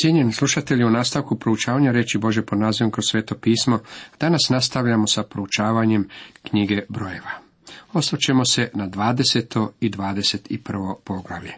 Cijenjeni 0.00 0.32
slušatelji, 0.32 0.84
u 0.84 0.90
nastavku 0.90 1.36
proučavanja 1.36 1.92
reći 1.92 2.18
Bože 2.18 2.42
pod 2.42 2.58
nazivom 2.58 2.90
kroz 2.90 3.04
sveto 3.10 3.34
pismo, 3.34 3.78
danas 4.20 4.40
nastavljamo 4.50 5.06
sa 5.06 5.22
proučavanjem 5.22 6.08
knjige 6.42 6.82
brojeva. 6.88 7.30
Osvrćemo 7.92 8.44
se 8.44 8.70
na 8.74 8.88
20. 8.88 9.68
i 9.80 9.90
21. 9.90 10.94
poglavlje. 11.04 11.52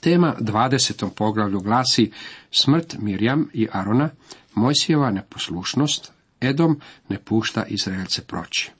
Tema 0.00 0.34
20. 0.40 1.10
poglavlju 1.16 1.60
glasi 1.60 2.10
smrt 2.50 2.96
Mirjam 2.98 3.48
i 3.52 3.68
Arona, 3.72 4.10
Mojsijeva 4.54 5.10
neposlušnost, 5.10 6.12
Edom 6.40 6.80
ne 7.08 7.18
pušta 7.18 7.64
Izraelce 7.64 8.22
proći. 8.22 8.70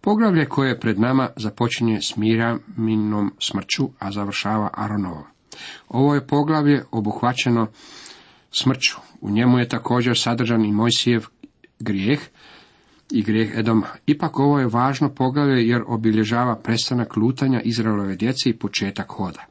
Poglavlje 0.00 0.46
koje 0.46 0.68
je 0.68 0.80
pred 0.80 1.00
nama 1.00 1.28
započinje 1.36 1.98
s 2.02 2.16
Mirjaminom 2.16 3.34
smrću, 3.38 3.90
a 3.98 4.12
završava 4.12 4.70
Aronovom. 4.74 5.24
Ovo 5.88 6.14
je 6.14 6.26
poglavlje 6.26 6.84
obuhvaćeno 6.90 7.66
smrću. 8.50 8.96
U 9.20 9.30
njemu 9.30 9.58
je 9.58 9.68
također 9.68 10.18
sadržan 10.18 10.64
i 10.64 10.72
Mojsijev 10.72 11.26
grijeh 11.78 12.20
i 13.10 13.22
grijeh 13.22 13.58
Edoma. 13.58 13.86
Ipak 14.06 14.38
ovo 14.38 14.58
je 14.58 14.66
važno 14.66 15.14
poglavlje 15.14 15.68
jer 15.68 15.82
obilježava 15.86 16.56
prestanak 16.56 17.16
lutanja 17.16 17.60
Izraelove 17.60 18.16
djece 18.16 18.50
i 18.50 18.58
početak 18.58 19.08
hoda. 19.08 19.46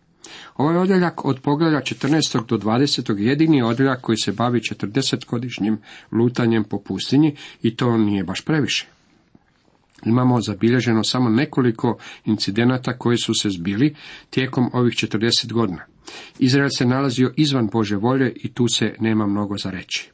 Ovaj 0.55 0.77
odjeljak 0.77 1.25
od 1.25 1.39
poglavlja 1.41 1.79
14. 1.79 2.45
do 2.45 2.57
20. 2.57 3.17
jedini 3.17 3.57
je 3.57 3.65
odjeljak 3.65 4.01
koji 4.01 4.17
se 4.17 4.31
bavi 4.31 4.59
40-godišnjim 4.59 5.77
lutanjem 6.11 6.63
po 6.63 6.79
pustinji 6.81 7.35
i 7.61 7.75
to 7.75 7.97
nije 7.97 8.23
baš 8.23 8.41
previše. 8.41 8.87
Imamo 10.05 10.41
zabilježeno 10.41 11.03
samo 11.03 11.29
nekoliko 11.29 11.97
incidenata 12.25 12.97
koji 12.97 13.17
su 13.17 13.33
se 13.33 13.49
zbili 13.49 13.95
tijekom 14.29 14.69
ovih 14.73 14.93
40 14.93 15.53
godina. 15.53 15.85
Izrael 16.39 16.69
se 16.77 16.85
nalazio 16.85 17.33
izvan 17.37 17.69
Bože 17.71 17.95
volje 17.95 18.33
i 18.35 18.53
tu 18.53 18.65
se 18.67 18.95
nema 18.99 19.27
mnogo 19.27 19.57
za 19.57 19.69
reći. 19.69 20.11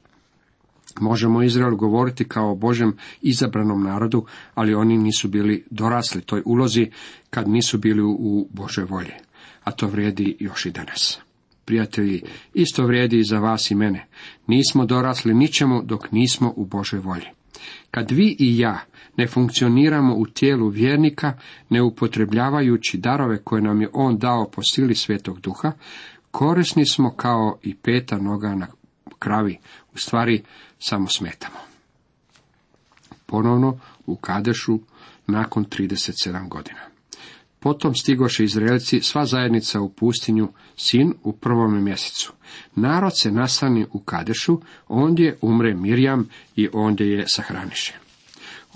Možemo 0.99 1.43
Izrael 1.43 1.75
govoriti 1.75 2.27
kao 2.27 2.51
o 2.51 2.55
Božem 2.55 2.97
izabranom 3.21 3.83
narodu, 3.83 4.25
ali 4.55 4.75
oni 4.75 4.97
nisu 4.97 5.27
bili 5.27 5.63
dorasli 5.69 6.21
toj 6.21 6.41
ulozi 6.45 6.87
kad 7.29 7.49
nisu 7.49 7.77
bili 7.77 8.01
u 8.01 8.47
Bože 8.51 8.83
volje. 8.83 9.13
A 9.63 9.71
to 9.71 9.87
vrijedi 9.87 10.37
još 10.39 10.65
i 10.65 10.71
danas. 10.71 11.19
Prijatelji, 11.65 12.21
isto 12.53 12.85
vrijedi 12.85 13.19
i 13.19 13.23
za 13.23 13.39
vas 13.39 13.71
i 13.71 13.75
mene. 13.75 14.05
Nismo 14.47 14.85
dorasli 14.85 15.33
ničemu 15.33 15.81
dok 15.83 16.11
nismo 16.11 16.53
u 16.55 16.65
Božoj 16.65 16.99
volji. 16.99 17.27
Kad 17.91 18.11
vi 18.11 18.35
i 18.39 18.57
ja 18.59 18.79
ne 19.17 19.27
funkcioniramo 19.27 20.15
u 20.15 20.25
tijelu 20.25 20.67
vjernika, 20.67 21.33
ne 21.69 21.81
upotrebljavajući 21.81 22.97
darove 22.97 23.43
koje 23.43 23.61
nam 23.61 23.81
je 23.81 23.89
on 23.93 24.17
dao 24.17 24.49
po 24.51 24.61
sili 24.63 24.95
svetog 24.95 25.39
duha, 25.39 25.71
korisni 26.31 26.85
smo 26.85 27.15
kao 27.15 27.57
i 27.63 27.75
peta 27.75 28.17
noga 28.17 28.55
na 28.55 28.67
kravi, 29.19 29.57
u 29.93 29.97
stvari 29.97 30.43
samo 30.79 31.07
smetamo. 31.07 31.57
Ponovno 33.25 33.79
u 34.05 34.15
Kadešu 34.15 34.79
nakon 35.27 35.65
37 35.65 36.49
godina. 36.49 36.79
Potom 37.59 37.95
stigoše 37.95 38.43
Izraelci, 38.43 39.01
sva 39.01 39.25
zajednica 39.25 39.81
u 39.81 39.89
pustinju, 39.89 40.49
sin 40.77 41.13
u 41.23 41.33
prvom 41.33 41.83
mjesecu. 41.83 42.33
Narod 42.75 43.19
se 43.19 43.31
nasani 43.31 43.85
u 43.93 43.99
Kadešu, 43.99 44.61
ondje 44.87 45.37
umre 45.41 45.73
Mirjam 45.73 46.29
i 46.55 46.69
ondje 46.73 47.07
je 47.07 47.23
sahraniše. 47.27 48.04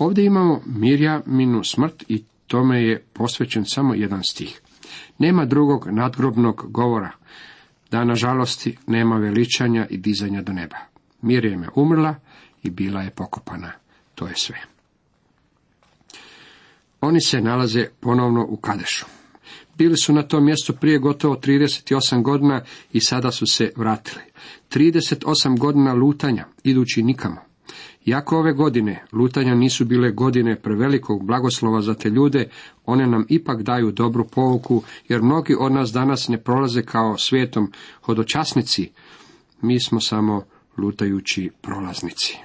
Ovdje 0.00 0.24
imamo 0.24 0.60
Mirjaminu 0.66 1.64
smrt 1.64 2.04
i 2.08 2.24
tome 2.46 2.82
je 2.82 3.04
posvećen 3.12 3.64
samo 3.64 3.94
jedan 3.94 4.22
stih. 4.24 4.60
Nema 5.18 5.44
drugog 5.44 5.88
nadgrobnog 5.90 6.66
govora, 6.68 7.10
da 7.90 8.04
na 8.04 8.14
žalosti 8.14 8.76
nema 8.86 9.16
veličanja 9.16 9.86
i 9.90 9.96
dizanja 9.96 10.42
do 10.42 10.52
neba. 10.52 10.76
Mirjam 11.22 11.62
je 11.62 11.68
umrla 11.74 12.14
i 12.62 12.70
bila 12.70 13.02
je 13.02 13.10
pokopana. 13.10 13.72
To 14.14 14.26
je 14.26 14.34
sve. 14.36 14.56
Oni 17.00 17.20
se 17.20 17.40
nalaze 17.40 17.86
ponovno 18.00 18.46
u 18.48 18.56
Kadešu. 18.56 19.06
Bili 19.78 19.96
su 19.96 20.12
na 20.12 20.22
tom 20.22 20.44
mjestu 20.44 20.72
prije 20.72 20.98
gotovo 20.98 21.34
38 21.34 22.22
godina 22.22 22.62
i 22.92 23.00
sada 23.00 23.30
su 23.30 23.46
se 23.46 23.72
vratili. 23.76 24.22
38 24.70 25.58
godina 25.58 25.92
lutanja, 25.92 26.46
idući 26.64 27.02
nikamo. 27.02 27.49
Iako 28.10 28.38
ove 28.38 28.52
godine 28.52 29.04
lutanja 29.12 29.54
nisu 29.54 29.84
bile 29.84 30.10
godine 30.10 30.56
prevelikog 30.56 31.26
blagoslova 31.26 31.82
za 31.82 31.94
te 31.94 32.10
ljude, 32.10 32.48
one 32.86 33.06
nam 33.06 33.26
ipak 33.28 33.62
daju 33.62 33.92
dobru 33.92 34.24
povuku, 34.28 34.82
jer 35.08 35.22
mnogi 35.22 35.56
od 35.58 35.72
nas 35.72 35.92
danas 35.92 36.28
ne 36.28 36.38
prolaze 36.38 36.82
kao 36.82 37.18
svijetom 37.18 37.72
hodočasnici, 38.02 38.90
mi 39.62 39.80
smo 39.80 40.00
samo 40.00 40.44
lutajući 40.78 41.50
prolaznici. 41.60 42.38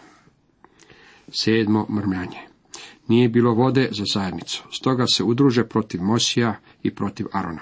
Sedmo 1.30 1.88
mrmljanje. 1.90 2.40
Nije 3.08 3.30
bilo 3.30 3.54
vode 3.54 3.90
za 3.92 4.04
zajednicu, 4.14 4.64
stoga 4.72 5.06
se 5.08 5.24
udruže 5.24 5.64
protiv 5.64 6.02
Mosija 6.02 6.56
i 6.84 6.96
protiv 6.96 7.26
Arona. 7.34 7.62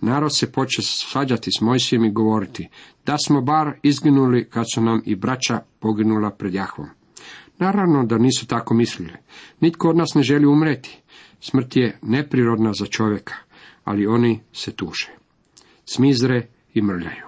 Narod 0.00 0.36
se 0.36 0.52
poče 0.52 0.82
svađati 0.82 1.50
s 1.58 1.60
Mojsijem 1.60 2.04
i 2.04 2.12
govoriti, 2.12 2.68
da 3.06 3.16
smo 3.18 3.40
bar 3.40 3.72
izginuli 3.82 4.48
kad 4.50 4.64
su 4.74 4.80
nam 4.80 5.02
i 5.04 5.16
braća 5.16 5.60
poginula 5.80 6.30
pred 6.30 6.54
Jahvom. 6.54 6.88
Naravno 7.62 8.04
da 8.04 8.18
nisu 8.18 8.46
tako 8.46 8.74
mislili. 8.74 9.12
Nitko 9.60 9.88
od 9.88 9.96
nas 9.96 10.14
ne 10.14 10.22
želi 10.22 10.46
umreti. 10.46 10.98
Smrt 11.40 11.76
je 11.76 11.98
neprirodna 12.02 12.72
za 12.72 12.86
čovjeka, 12.86 13.34
ali 13.84 14.06
oni 14.06 14.40
se 14.52 14.72
tuže. 14.72 15.10
Smizre 15.84 16.46
i 16.74 16.82
mrljaju. 16.82 17.26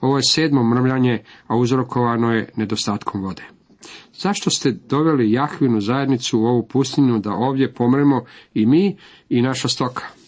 Ovo 0.00 0.16
je 0.16 0.22
sedmo 0.30 0.62
mrmljanje, 0.62 1.24
a 1.46 1.56
uzrokovano 1.56 2.32
je 2.32 2.48
nedostatkom 2.56 3.22
vode. 3.22 3.42
Zašto 4.14 4.50
ste 4.50 4.70
doveli 4.70 5.32
Jahvinu 5.32 5.80
zajednicu 5.80 6.40
u 6.40 6.44
ovu 6.44 6.66
pustinju 6.66 7.18
da 7.18 7.32
ovdje 7.32 7.74
pomremo 7.74 8.24
i 8.54 8.66
mi 8.66 8.96
i 9.28 9.42
naša 9.42 9.68
stoka? 9.68 10.19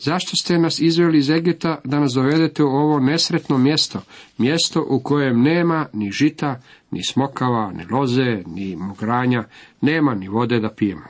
Zašto 0.00 0.36
ste 0.36 0.58
nas 0.58 0.80
izveli 0.80 1.18
iz 1.18 1.30
Egipta 1.30 1.80
da 1.84 2.00
nas 2.00 2.12
dovedete 2.12 2.64
u 2.64 2.66
ovo 2.66 3.00
nesretno 3.00 3.58
mjesto, 3.58 4.00
mjesto 4.38 4.86
u 4.88 5.00
kojem 5.02 5.42
nema 5.42 5.86
ni 5.92 6.12
žita, 6.12 6.60
ni 6.90 7.04
smokava, 7.04 7.72
ni 7.72 7.84
loze, 7.90 8.42
ni 8.46 8.76
mogranja, 8.76 9.44
nema 9.80 10.14
ni 10.14 10.28
vode 10.28 10.60
da 10.60 10.70
pijemo? 10.70 11.04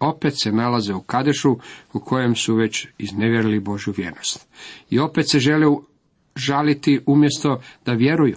Opet 0.00 0.40
se 0.42 0.52
nalaze 0.52 0.94
u 0.94 1.00
Kadešu 1.00 1.58
u 1.92 2.00
kojem 2.00 2.36
su 2.36 2.54
već 2.54 2.86
iznevjerili 2.98 3.60
Božu 3.60 3.92
vjernost. 3.96 4.48
I 4.90 4.98
opet 4.98 5.30
se 5.30 5.38
žele 5.38 5.66
žaliti 6.36 7.00
umjesto 7.06 7.60
da 7.86 7.92
vjeruju. 7.92 8.36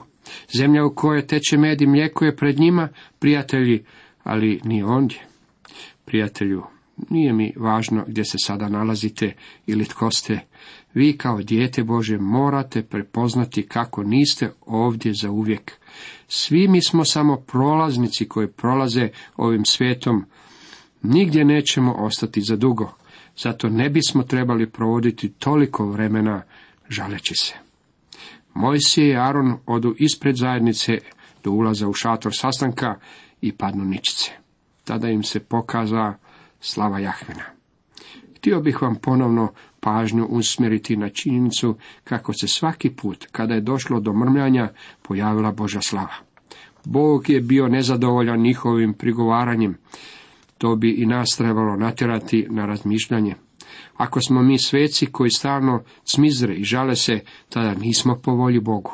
Zemlja 0.58 0.86
u 0.86 0.96
kojoj 0.96 1.28
teče 1.28 1.58
med 1.58 1.82
i 1.82 1.88
mlijeko 1.88 2.26
je 2.26 2.36
pred 2.36 2.60
njima, 2.60 2.90
prijatelji, 3.20 3.86
ali 4.24 4.62
ni 4.64 4.84
ondje. 4.84 5.20
Prijatelju, 6.06 6.64
nije 7.10 7.34
mi 7.34 7.54
važno 7.58 8.06
gdje 8.08 8.26
se 8.26 8.38
sada 8.44 8.70
nalazite 8.70 9.36
ili 9.66 9.86
tko 9.86 10.12
ste. 10.12 10.40
Vi 10.94 11.18
kao 11.18 11.42
dijete 11.42 11.84
Bože 11.84 12.18
morate 12.18 12.84
prepoznati 12.84 13.68
kako 13.68 14.04
niste 14.04 14.52
ovdje 14.66 15.14
za 15.14 15.32
uvijek. 15.32 15.72
Svi 16.28 16.68
mi 16.68 16.82
smo 16.82 17.06
samo 17.06 17.36
prolaznici 17.36 18.28
koji 18.28 18.48
prolaze 18.48 19.10
ovim 19.38 19.66
svijetom. 19.66 20.26
Nigdje 21.02 21.46
nećemo 21.46 21.94
ostati 21.94 22.42
za 22.42 22.56
dugo. 22.56 22.94
Zato 23.38 23.70
ne 23.70 23.90
bismo 23.90 24.24
trebali 24.24 24.70
provoditi 24.70 25.30
toliko 25.30 25.86
vremena 25.86 26.44
žaleći 26.90 27.36
se. 27.36 27.54
Mojsije 28.54 29.10
i 29.10 29.18
Aron 29.18 29.58
odu 29.66 29.96
ispred 30.00 30.36
zajednice 30.36 30.98
do 31.44 31.52
ulaza 31.52 31.88
u 31.88 31.94
šator 31.94 32.32
sastanka 32.36 32.96
i 33.42 33.52
padnu 33.52 33.86
ničice. 33.86 34.32
Tada 34.84 35.10
im 35.10 35.24
se 35.24 35.40
pokaza 35.40 36.14
slava 36.64 37.00
Jahvina. 37.00 37.44
Htio 38.38 38.62
bih 38.62 38.82
vam 38.82 38.96
ponovno 38.96 39.52
pažnju 39.80 40.26
usmjeriti 40.26 40.98
na 40.98 41.10
činjenicu 41.10 41.76
kako 42.04 42.34
se 42.34 42.48
svaki 42.48 42.90
put 42.90 43.28
kada 43.32 43.54
je 43.54 43.62
došlo 43.62 44.00
do 44.00 44.14
mrmljanja 44.14 44.70
pojavila 45.02 45.52
Boža 45.52 45.82
slava. 45.82 46.16
Bog 46.86 47.30
je 47.30 47.42
bio 47.42 47.68
nezadovoljan 47.68 48.42
njihovim 48.42 48.94
prigovaranjem. 48.94 49.78
To 50.58 50.76
bi 50.76 50.92
i 50.92 51.06
nas 51.06 51.28
trebalo 51.38 51.76
natjerati 51.76 52.48
na 52.50 52.66
razmišljanje. 52.66 53.36
Ako 53.98 54.22
smo 54.22 54.42
mi 54.42 54.60
sveci 54.60 55.06
koji 55.06 55.30
stalno 55.30 55.84
cmizre 56.04 56.54
i 56.54 56.64
žale 56.64 56.96
se, 56.96 57.20
tada 57.50 57.74
nismo 57.74 58.20
po 58.24 58.32
volji 58.32 58.60
Bogu. 58.60 58.92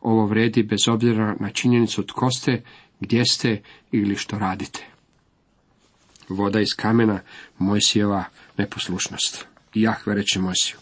Ovo 0.00 0.26
vredi 0.26 0.62
bez 0.62 0.88
obzira 0.88 1.36
na 1.40 1.50
činjenicu 1.50 2.02
tko 2.02 2.30
ste, 2.30 2.62
gdje 3.00 3.24
ste 3.24 3.62
ili 3.92 4.14
što 4.14 4.38
radite 4.38 4.95
voda 6.28 6.60
iz 6.60 6.74
kamena, 6.76 7.20
Mojsijeva 7.58 8.24
neposlušnost. 8.58 9.46
I 9.74 9.82
Jahve 9.82 10.14
reče 10.14 10.40
Mojsiju, 10.40 10.76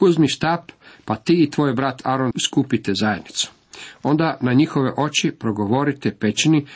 uzmi 0.00 0.28
štap, 0.28 0.72
pa 1.04 1.16
ti 1.16 1.42
i 1.42 1.50
tvoj 1.50 1.72
brat 1.72 2.02
Aron 2.04 2.32
skupite 2.44 2.92
zajednicu. 2.94 3.50
Onda 4.02 4.38
na 4.40 4.52
njihove 4.52 4.92
oči 4.96 5.30
progovorite 5.30 6.14
pećini 6.14 6.66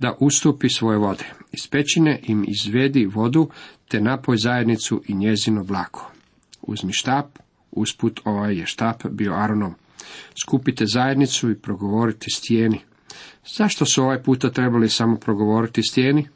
da 0.00 0.16
ustupi 0.20 0.68
svoje 0.68 0.98
vode. 0.98 1.24
Iz 1.52 1.68
pećine 1.70 2.20
im 2.22 2.44
izvedi 2.48 3.06
vodu, 3.06 3.50
te 3.88 4.00
napoj 4.00 4.36
zajednicu 4.36 5.02
i 5.08 5.14
njezino 5.14 5.64
blako. 5.64 6.12
Uzmi 6.62 6.92
štap, 6.92 7.26
usput 7.70 8.20
ovaj 8.24 8.58
je 8.58 8.66
štap 8.66 9.06
bio 9.10 9.34
Aronom. 9.34 9.74
skupite 10.42 10.84
zajednicu 10.86 11.50
i 11.50 11.58
progovoriti 11.58 12.30
stijeni. 12.30 12.80
Zašto 13.56 13.84
su 13.84 14.02
ovaj 14.02 14.22
puta 14.22 14.50
trebali 14.50 14.88
samo 14.88 15.16
progovoriti 15.16 15.82
stijeni? 15.82 16.28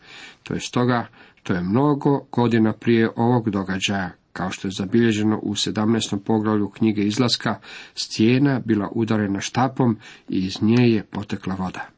To 0.43 0.55
je 0.55 0.61
stoga 0.61 1.07
to 1.43 1.55
je 1.55 1.63
mnogo 1.63 2.27
godina 2.33 2.73
prije 2.73 3.11
ovog 3.17 3.51
događaja, 3.51 4.11
kao 4.33 4.51
što 4.51 4.69
je 4.69 4.73
zabilježeno 4.73 5.39
u 5.43 5.55
17. 5.55 6.19
poglavlju 6.19 6.69
knjige 6.69 7.03
izlaska, 7.03 7.59
stijena 7.95 8.61
bila 8.65 8.89
udarena 8.95 9.41
štapom 9.41 9.99
i 10.29 10.39
iz 10.39 10.63
nje 10.63 10.89
je 10.89 11.05
potekla 11.05 11.55
voda. 11.55 11.89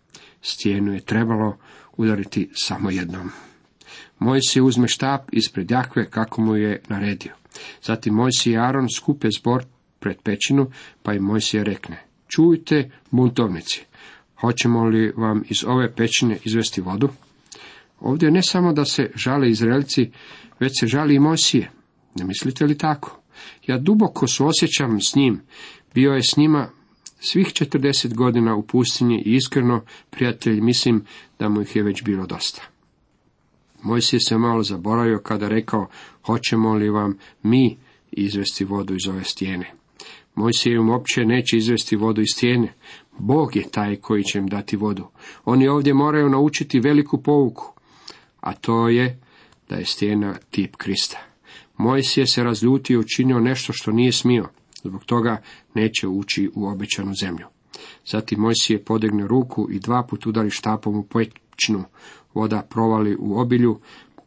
Stijenu 0.42 0.92
je 0.92 1.04
trebalo 1.04 1.56
udariti 1.96 2.50
samo 2.54 2.90
jednom. 2.90 3.30
Mojsije 4.18 4.62
uzme 4.62 4.88
štap 4.88 5.28
ispred 5.32 5.70
Jakve 5.70 6.10
kako 6.10 6.42
mu 6.42 6.56
je 6.56 6.82
naredio. 6.88 7.32
Zatim 7.82 8.14
Mojsije 8.14 8.54
i 8.54 8.58
Aron 8.58 8.88
skupe 8.96 9.28
zbor 9.38 9.64
pred 10.00 10.16
pećinu, 10.22 10.70
pa 11.02 11.12
im 11.12 11.22
Mojsije 11.22 11.64
rekne, 11.64 12.02
čujte 12.28 12.90
buntovnici, 13.10 13.84
hoćemo 14.40 14.84
li 14.84 15.12
vam 15.16 15.42
iz 15.48 15.64
ove 15.66 15.94
pećine 15.94 16.38
izvesti 16.44 16.80
vodu? 16.80 17.08
Ovdje 18.04 18.30
ne 18.30 18.42
samo 18.42 18.72
da 18.72 18.84
se 18.84 19.10
žale 19.14 19.50
Izraelci, 19.50 20.10
već 20.60 20.80
se 20.80 20.86
žali 20.86 21.14
i 21.14 21.18
Mojsije. 21.18 21.70
Ne 22.14 22.24
mislite 22.24 22.64
li 22.64 22.78
tako? 22.78 23.20
Ja 23.66 23.78
duboko 23.78 24.26
suosjećam 24.26 25.00
s 25.00 25.14
njim. 25.14 25.40
Bio 25.94 26.12
je 26.12 26.22
s 26.22 26.36
njima 26.36 26.68
svih 27.20 27.52
četrdeset 27.52 28.14
godina 28.14 28.56
u 28.56 28.62
pustinji 28.62 29.22
i 29.26 29.34
iskreno, 29.34 29.84
prijatelj, 30.10 30.60
mislim 30.60 31.04
da 31.38 31.48
mu 31.48 31.60
ih 31.60 31.76
je 31.76 31.82
već 31.82 32.02
bilo 32.02 32.26
dosta. 32.26 32.62
Mojsije 33.82 34.20
se 34.20 34.38
malo 34.38 34.62
zaboravio 34.62 35.18
kada 35.18 35.48
rekao, 35.48 35.88
hoćemo 36.26 36.74
li 36.74 36.90
vam 36.90 37.18
mi 37.42 37.76
izvesti 38.12 38.64
vodu 38.64 38.94
iz 38.94 39.08
ove 39.08 39.24
stijene. 39.24 39.72
Mojsije 40.34 40.74
im 40.74 40.90
uopće 40.90 41.24
neće 41.24 41.56
izvesti 41.56 41.96
vodu 41.96 42.20
iz 42.20 42.28
stijene. 42.32 42.72
Bog 43.18 43.56
je 43.56 43.70
taj 43.70 43.96
koji 43.96 44.22
će 44.22 44.38
im 44.38 44.46
dati 44.46 44.76
vodu. 44.76 45.06
Oni 45.44 45.68
ovdje 45.68 45.94
moraju 45.94 46.28
naučiti 46.28 46.80
veliku 46.80 47.22
pouku, 47.22 47.73
a 48.44 48.52
to 48.52 48.88
je 48.88 49.18
da 49.68 49.76
je 49.76 49.84
stijena 49.84 50.34
tip 50.50 50.76
Krista. 50.76 51.18
Mojsije 51.76 52.26
se 52.26 52.44
razljutio 52.44 52.94
i 52.94 52.98
učinio 52.98 53.40
nešto 53.40 53.72
što 53.72 53.92
nije 53.92 54.12
smio, 54.12 54.48
zbog 54.82 55.04
toga 55.04 55.42
neće 55.74 56.08
ući 56.08 56.50
u 56.54 56.66
obećanu 56.66 57.12
zemlju. 57.20 57.46
Zatim 58.06 58.40
Mojsije 58.40 58.84
podegne 58.84 59.26
ruku 59.26 59.68
i 59.70 59.78
dva 59.78 60.02
put 60.02 60.26
udari 60.26 60.50
štapom 60.50 60.96
u 60.96 61.02
pećinu. 61.02 61.84
Voda 62.34 62.62
provali 62.70 63.16
u 63.18 63.38
obilju, 63.40 63.80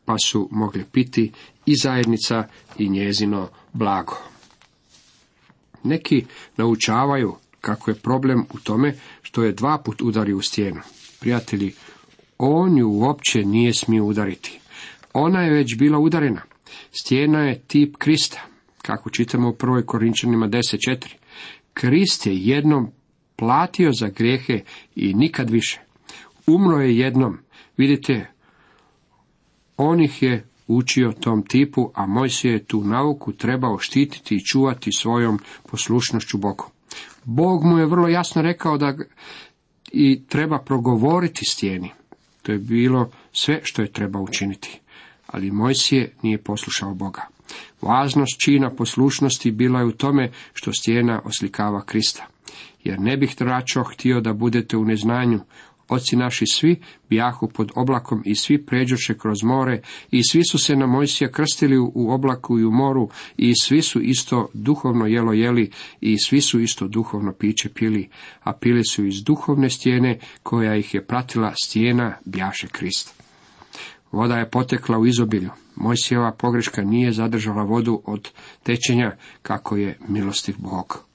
pa 0.06 0.16
su 0.26 0.50
mogli 0.52 0.86
piti 0.92 1.32
i 1.66 1.76
zajednica 1.76 2.48
i 2.78 2.90
njezino 2.90 3.50
blago. 3.74 4.18
Neki 5.84 6.26
naučavaju 6.58 7.36
kako 7.62 7.92
je 7.92 7.96
problem 7.96 8.46
u 8.54 8.60
tome 8.60 8.96
što 9.22 9.44
je 9.44 9.52
dva 9.52 9.78
put 9.78 10.02
udari 10.02 10.34
u 10.34 10.42
stijenu. 10.42 10.82
Prijatelji, 11.20 11.74
on 12.38 12.78
ju 12.78 12.90
uopće 12.90 13.40
nije 13.40 13.74
smio 13.74 14.06
udariti. 14.06 14.60
Ona 15.14 15.42
je 15.42 15.54
već 15.54 15.78
bila 15.78 16.00
udarena. 16.00 16.42
Stijena 16.92 17.40
je 17.40 17.60
tip 17.60 17.96
Krista, 17.98 18.42
kako 18.82 19.10
čitamo 19.10 19.50
u 19.50 19.54
prvoj 19.54 19.86
Korinčanima 19.86 20.48
10.4. 20.48 21.16
Krist 21.74 22.26
je 22.28 22.38
jednom 22.38 22.92
platio 23.36 23.92
za 23.92 24.08
grijehe 24.08 24.62
i 24.96 25.14
nikad 25.14 25.50
više. 25.50 25.82
Umro 26.48 26.80
je 26.80 26.98
jednom. 26.98 27.38
Vidite, 27.78 28.28
on 29.78 30.02
ih 30.02 30.24
je 30.24 30.48
učio 30.68 31.14
tom 31.20 31.46
tipu, 31.46 31.92
a 31.94 32.06
Mojsije 32.08 32.54
je 32.54 32.66
tu 32.66 32.84
nauku 32.84 33.34
trebao 33.34 33.78
štititi 33.80 34.36
i 34.36 34.46
čuvati 34.46 34.92
svojom 34.92 35.40
poslušnošću 35.72 36.38
Bogu. 36.38 36.66
Bog 37.24 37.64
mu 37.64 37.78
je 37.78 37.86
vrlo 37.86 38.08
jasno 38.08 38.42
rekao 38.42 38.78
da 38.78 38.96
i 39.92 40.24
treba 40.28 40.60
progovoriti 40.60 41.46
stijeni. 41.46 41.92
To 42.48 42.54
je 42.54 42.60
bilo 42.60 43.12
sve 43.32 43.60
što 43.64 43.82
je 43.82 43.92
trebao 43.92 44.22
učiniti. 44.22 44.80
Ali 45.28 45.52
Mojsije 45.52 46.14
nije 46.22 46.38
poslušao 46.38 46.94
Boga. 46.94 47.28
Važnost 47.82 48.40
čina 48.40 48.70
poslušnosti 48.76 49.52
bila 49.52 49.80
je 49.80 49.86
u 49.86 49.92
tome 49.92 50.32
što 50.54 50.74
stijena 50.74 51.22
oslikava 51.26 51.86
Krista. 51.86 52.28
Jer 52.84 53.00
ne 53.00 53.18
bih 53.18 53.36
tračo 53.36 53.84
htio 53.84 54.22
da 54.22 54.34
budete 54.34 54.78
u 54.78 54.86
neznanju. 54.86 55.40
Oci 55.90 56.16
naši 56.16 56.46
svi 56.48 56.82
bijahu 57.10 57.48
pod 57.48 57.72
oblakom 57.76 58.22
i 58.26 58.36
svi 58.36 58.66
pređoše 58.66 59.18
kroz 59.18 59.44
more 59.44 59.82
i 60.12 60.22
svi 60.24 60.42
su 60.52 60.58
se 60.58 60.76
na 60.76 60.88
Mojsija 60.88 61.32
krstili 61.32 61.78
u 61.78 62.12
oblaku 62.12 62.60
i 62.60 62.66
u 62.66 62.72
moru 62.72 63.10
i 63.38 63.54
svi 63.62 63.82
su 63.82 64.02
isto 64.02 64.50
duhovno 64.54 65.06
jelo 65.06 65.34
jeli 65.34 65.72
i 66.02 66.16
svi 66.26 66.42
su 66.42 66.60
isto 66.60 66.88
duhovno 66.88 67.34
piće 67.34 67.70
pili, 67.70 68.10
a 68.44 68.54
pili 68.54 68.86
su 68.86 69.06
iz 69.06 69.24
duhovne 69.24 69.70
stijene 69.70 70.20
koja 70.44 70.76
ih 70.76 70.94
je 70.94 71.06
pratila 71.06 71.54
stijena 71.64 72.18
bjaše 72.26 72.68
Krista. 72.68 73.12
Voda 74.12 74.36
je 74.36 74.50
potekla 74.50 74.98
u 74.98 75.06
izobilju. 75.06 75.50
Mojsijeva 75.76 76.32
pogreška 76.32 76.82
nije 76.82 77.12
zadržala 77.12 77.64
vodu 77.64 78.02
od 78.06 78.30
tečenja 78.64 79.16
kako 79.42 79.76
je 79.76 79.98
milostiv 80.08 80.56
Bog. 80.58 81.07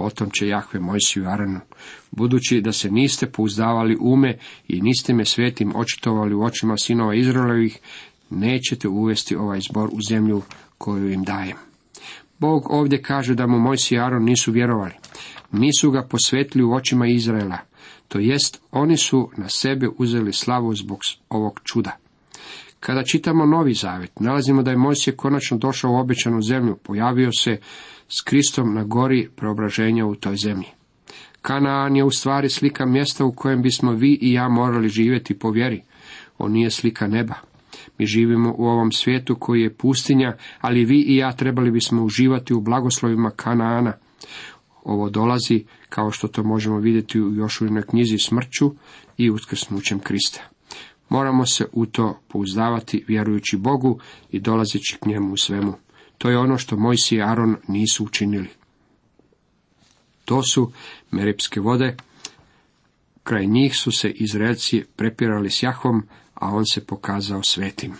Potom 0.00 0.30
će 0.30 0.48
Jahve 0.48 0.80
Mojsiju 0.80 1.28
Aranu, 1.28 1.60
budući 2.10 2.60
da 2.60 2.72
se 2.72 2.90
niste 2.90 3.26
pouzdavali 3.26 3.96
ume 4.00 4.38
i 4.68 4.80
niste 4.80 5.14
me 5.14 5.24
svetim 5.24 5.72
očitovali 5.76 6.34
u 6.34 6.42
očima 6.42 6.76
sinova 6.76 7.14
Izraelovih, 7.14 7.78
nećete 8.30 8.88
uvesti 8.88 9.36
ovaj 9.36 9.60
zbor 9.60 9.88
u 9.92 9.98
zemlju 10.08 10.42
koju 10.78 11.12
im 11.12 11.24
dajem. 11.24 11.56
Bog 12.38 12.66
ovdje 12.70 13.02
kaže 13.02 13.34
da 13.34 13.46
mu 13.46 13.58
Mojsi 13.58 13.94
i 13.94 13.98
Aron 13.98 14.24
nisu 14.24 14.52
vjerovali. 14.52 14.92
Nisu 15.52 15.90
ga 15.90 16.02
posvetili 16.02 16.64
u 16.64 16.72
očima 16.72 17.06
Izraela. 17.06 17.58
To 18.08 18.18
jest, 18.18 18.60
oni 18.70 18.96
su 18.96 19.30
na 19.36 19.48
sebe 19.48 19.88
uzeli 19.98 20.32
slavu 20.32 20.74
zbog 20.74 20.98
ovog 21.28 21.60
čuda. 21.64 21.96
Kada 22.80 23.04
čitamo 23.04 23.46
Novi 23.46 23.74
Zavet, 23.74 24.20
nalazimo 24.20 24.62
da 24.62 24.70
je 24.70 24.76
Mojsije 24.76 25.16
konačno 25.16 25.58
došao 25.58 25.92
u 25.92 25.96
obećanu 25.96 26.42
zemlju, 26.42 26.76
pojavio 26.76 27.32
se 27.32 27.58
s 28.08 28.20
Kristom 28.20 28.74
na 28.74 28.84
gori 28.84 29.28
preobraženja 29.36 30.06
u 30.06 30.14
toj 30.14 30.36
zemlji. 30.36 30.66
Kanaan 31.42 31.96
je 31.96 32.04
u 32.04 32.10
stvari 32.10 32.48
slika 32.48 32.86
mjesta 32.86 33.24
u 33.24 33.32
kojem 33.32 33.62
bismo 33.62 33.92
vi 33.92 34.18
i 34.20 34.32
ja 34.32 34.48
morali 34.48 34.88
živjeti 34.88 35.38
po 35.38 35.50
vjeri. 35.50 35.82
On 36.38 36.52
nije 36.52 36.70
slika 36.70 37.06
neba. 37.06 37.34
Mi 37.98 38.06
živimo 38.06 38.54
u 38.58 38.64
ovom 38.64 38.92
svijetu 38.92 39.36
koji 39.40 39.62
je 39.62 39.74
pustinja, 39.74 40.36
ali 40.60 40.84
vi 40.84 41.04
i 41.08 41.16
ja 41.16 41.32
trebali 41.32 41.70
bismo 41.70 42.04
uživati 42.04 42.54
u 42.54 42.60
blagoslovima 42.60 43.30
Kanaana. 43.30 43.92
Ovo 44.84 45.10
dolazi, 45.10 45.64
kao 45.88 46.10
što 46.10 46.28
to 46.28 46.42
možemo 46.42 46.78
vidjeti 46.78 47.20
u 47.20 47.34
Jošuvinoj 47.34 47.82
knjizi 47.82 48.18
smrću 48.18 48.74
i 49.16 49.30
uskrsnućem 49.30 49.98
Krista. 49.98 50.49
Moramo 51.10 51.46
se 51.46 51.66
u 51.72 51.86
to 51.86 52.20
pouzdavati 52.28 53.04
vjerujući 53.08 53.56
Bogu 53.56 54.00
i 54.30 54.40
dolazeći 54.40 54.96
k 55.00 55.06
njemu 55.06 55.32
u 55.32 55.36
svemu. 55.36 55.74
To 56.18 56.30
je 56.30 56.38
ono 56.38 56.58
što 56.58 56.76
Mojsi 56.76 57.16
i 57.16 57.22
Aron 57.22 57.56
nisu 57.68 58.04
učinili. 58.04 58.48
To 60.24 60.42
su 60.42 60.72
Meripske 61.10 61.60
vode, 61.60 61.96
kraj 63.22 63.46
njih 63.46 63.76
su 63.76 63.92
se 63.92 64.10
Izraelci 64.10 64.84
prepirali 64.96 65.50
s 65.50 65.62
Jahvom, 65.62 66.08
a 66.34 66.48
on 66.48 66.64
se 66.66 66.86
pokazao 66.86 67.42
svetim. 67.42 67.92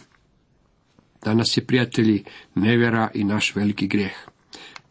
Danas 1.24 1.56
je, 1.56 1.66
prijatelji, 1.66 2.24
nevjera 2.54 3.10
i 3.14 3.24
naš 3.24 3.56
veliki 3.56 3.86
grijeh. 3.86 4.12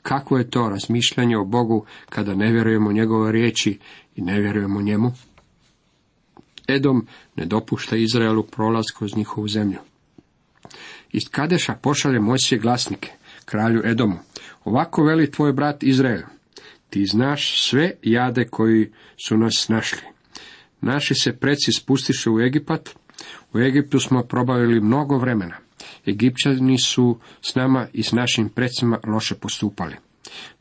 Kako 0.01 0.37
je 0.37 0.49
to 0.49 0.69
razmišljanje 0.69 1.37
o 1.37 1.45
Bogu 1.45 1.85
kada 2.09 2.35
ne 2.35 2.51
vjerujemo 2.51 2.91
njegove 2.91 3.31
riječi 3.31 3.79
i 4.15 4.21
ne 4.21 4.39
vjerujemo 4.39 4.81
njemu? 4.81 5.11
Edom 6.69 7.07
ne 7.35 7.45
dopušta 7.45 7.95
Izraelu 7.95 8.43
prolaz 8.43 8.85
kroz 8.97 9.15
njihovu 9.15 9.47
zemlju. 9.47 9.77
Iz 11.11 11.23
Kadeša 11.31 11.73
pošalje 11.73 12.19
Mojsije 12.19 12.59
glasnike, 12.59 13.11
kralju 13.45 13.81
Edomu. 13.85 14.19
Ovako 14.63 15.03
veli 15.03 15.31
tvoj 15.31 15.53
brat 15.53 15.83
Izrael. 15.83 16.21
Ti 16.89 17.05
znaš 17.05 17.61
sve 17.69 17.91
jade 18.03 18.45
koji 18.45 18.91
su 19.25 19.37
nas 19.37 19.69
našli. 19.69 20.01
Naši 20.81 21.15
se 21.15 21.33
preci 21.33 21.71
spustiše 21.71 22.29
u 22.29 22.39
Egipat. 22.39 22.89
U 23.53 23.59
Egiptu 23.59 23.99
smo 23.99 24.23
probavili 24.23 24.81
mnogo 24.81 25.17
vremena. 25.17 25.55
Egipćani 26.07 26.77
su 26.77 27.19
s 27.41 27.55
nama 27.55 27.87
i 27.93 28.03
s 28.03 28.11
našim 28.11 28.49
precima 28.49 28.99
loše 29.07 29.35
postupali. 29.35 29.95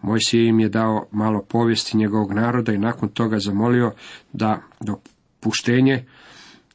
Mojsije 0.02 0.48
im 0.48 0.60
je 0.60 0.68
dao 0.68 1.06
malo 1.12 1.42
povijesti 1.42 1.96
njegovog 1.96 2.32
naroda 2.32 2.72
i 2.72 2.78
nakon 2.78 3.08
toga 3.08 3.38
zamolio 3.38 3.92
da 4.32 4.62
dopuštenje 5.38 6.04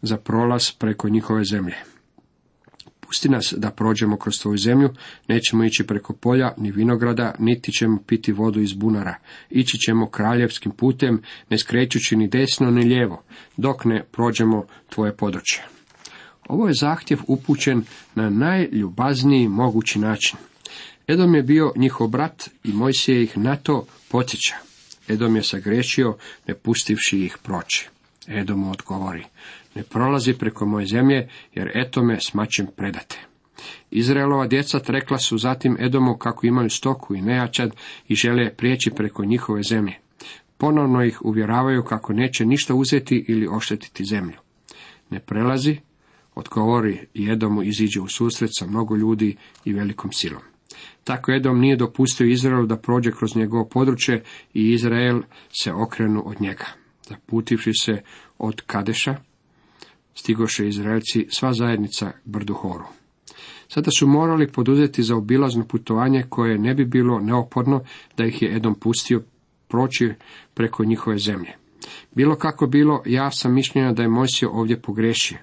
za 0.02 0.18
prolaz 0.18 0.72
preko 0.72 1.10
njihove 1.10 1.46
zemlje. 1.46 1.76
Pusti 3.00 3.30
nas 3.30 3.54
da 3.58 3.72
prođemo 3.72 4.18
kroz 4.18 4.34
tvoju 4.42 4.58
zemlju, 4.58 4.90
nećemo 5.28 5.64
ići 5.64 5.88
preko 5.88 6.14
polja, 6.14 6.54
ni 6.58 6.72
vinograda, 6.72 7.36
niti 7.40 7.72
ćemo 7.72 8.00
piti 8.08 8.32
vodu 8.32 8.62
iz 8.62 8.74
bunara. 8.74 9.16
Ići 9.50 9.78
ćemo 9.78 10.10
kraljevskim 10.10 10.72
putem, 10.72 11.22
ne 11.50 11.58
skrećući 11.58 12.16
ni 12.16 12.28
desno 12.28 12.72
ni 12.72 12.84
lijevo, 12.84 13.24
dok 13.58 13.86
ne 13.86 14.04
prođemo 14.12 14.66
tvoje 14.90 15.16
područje. 15.18 15.64
Ovo 16.48 16.68
je 16.68 16.74
zahtjev 16.74 17.20
upućen 17.28 17.84
na 18.16 18.30
najljubazniji 18.30 19.48
mogući 19.48 20.00
način. 20.00 20.38
Edom 21.08 21.36
je 21.36 21.44
bio 21.44 21.74
njihov 21.76 22.08
brat 22.08 22.50
i 22.64 22.74
Mojsije 22.74 23.24
ih 23.24 23.38
na 23.38 23.56
to 23.56 23.86
podsjeća. 24.10 24.56
Edom 25.08 25.36
je 25.36 25.44
sagrešio, 25.44 26.18
ne 26.48 26.56
pustivši 26.56 27.26
ih 27.26 27.38
proći. 27.44 27.93
Edom 28.28 28.60
mu 28.60 28.72
odgovori, 28.72 29.24
ne 29.76 29.84
prolazi 29.84 30.34
preko 30.34 30.66
moje 30.66 30.86
zemlje, 30.86 31.30
jer 31.54 31.72
eto 31.76 32.04
me 32.04 32.20
smačem 32.20 32.68
predate. 32.76 33.20
Izraelova 33.92 34.48
djeca 34.48 34.80
rekla 34.88 35.18
su 35.18 35.38
zatim 35.38 35.78
Edomu 35.80 36.18
kako 36.18 36.48
imaju 36.48 36.70
stoku 36.70 37.16
i 37.16 37.22
nejačad 37.22 37.76
i 38.08 38.16
žele 38.16 38.54
prijeći 38.56 38.92
preko 38.96 39.26
njihove 39.26 39.64
zemlje. 39.64 39.94
Ponovno 40.58 41.04
ih 41.04 41.26
uvjeravaju 41.26 41.84
kako 41.84 42.14
neće 42.14 42.46
ništa 42.46 42.74
uzeti 42.74 43.26
ili 43.28 43.48
oštetiti 43.52 44.06
zemlju. 44.06 44.38
Ne 45.10 45.20
prelazi, 45.20 45.78
odgovori 46.36 47.08
i 47.14 47.32
Edomu 47.32 47.64
iziđe 47.64 48.02
u 48.02 48.08
susret 48.08 48.50
sa 48.54 48.68
mnogo 48.68 48.96
ljudi 48.96 49.36
i 49.66 49.74
velikom 49.74 50.12
silom. 50.12 50.42
Tako 51.04 51.32
Edom 51.32 51.60
nije 51.60 51.76
dopustio 51.76 52.28
Izraelu 52.28 52.66
da 52.66 52.78
prođe 52.78 53.12
kroz 53.12 53.36
njegovo 53.36 53.66
područje 53.66 54.24
i 54.54 54.72
Izrael 54.72 55.22
se 55.62 55.74
okrenu 55.74 56.24
od 56.26 56.42
njega. 56.42 56.83
Zaputivši 57.10 57.72
se 57.82 58.02
od 58.38 58.62
Kadeša, 58.62 59.16
stigoše 60.16 60.68
Izraelci 60.68 61.28
sva 61.30 61.54
zajednica 61.54 62.12
brdu 62.26 62.54
Horu. 62.54 62.86
Sada 63.68 63.90
su 64.00 64.08
morali 64.08 64.52
poduzeti 64.52 65.04
za 65.04 65.16
obilazno 65.16 65.68
putovanje 65.68 66.24
koje 66.30 66.58
ne 66.58 66.74
bi 66.74 66.86
bilo 66.86 67.20
neophodno 67.20 67.84
da 68.18 68.26
ih 68.26 68.42
je 68.42 68.56
Edom 68.56 68.76
pustio 68.76 69.24
proći 69.68 70.14
preko 70.54 70.86
njihove 70.86 71.18
zemlje. 71.18 71.54
Bilo 72.16 72.36
kako 72.36 72.68
bilo, 72.68 73.04
ja 73.06 73.32
sam 73.32 73.54
mišljenja 73.54 73.92
da 73.92 74.02
je 74.02 74.10
Mojsije 74.10 74.50
ovdje 74.50 74.82
pogrešio. 74.82 75.38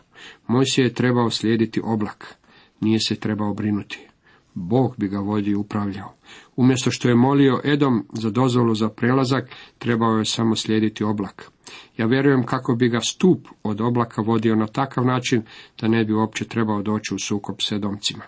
Mojsije 0.46 0.84
je 0.84 0.94
trebao 0.94 1.30
slijediti 1.30 1.80
oblak, 1.84 2.34
nije 2.80 2.98
se 3.00 3.14
trebao 3.16 3.54
brinuti. 3.54 4.06
Bog 4.54 4.94
bi 4.98 5.08
ga 5.08 5.18
vodio 5.18 5.52
i 5.52 5.54
upravljao. 5.54 6.14
Umjesto 6.56 6.90
što 6.90 7.08
je 7.08 7.14
molio 7.14 7.60
Edom 7.64 8.06
za 8.12 8.30
dozvolu 8.30 8.74
za 8.74 8.88
prelazak, 8.88 9.50
trebao 9.78 10.18
je 10.18 10.24
samo 10.24 10.56
slijediti 10.56 11.04
oblak. 11.04 11.50
Ja 11.96 12.06
vjerujem 12.06 12.46
kako 12.46 12.74
bi 12.74 12.88
ga 12.88 13.00
stup 13.00 13.48
od 13.62 13.80
oblaka 13.80 14.22
vodio 14.22 14.56
na 14.56 14.66
takav 14.66 15.06
način 15.06 15.42
da 15.80 15.88
ne 15.88 16.04
bi 16.04 16.12
uopće 16.12 16.44
trebao 16.44 16.82
doći 16.82 17.14
u 17.14 17.18
sukob 17.18 17.56
s 17.60 17.72
Edomcima. 17.72 18.22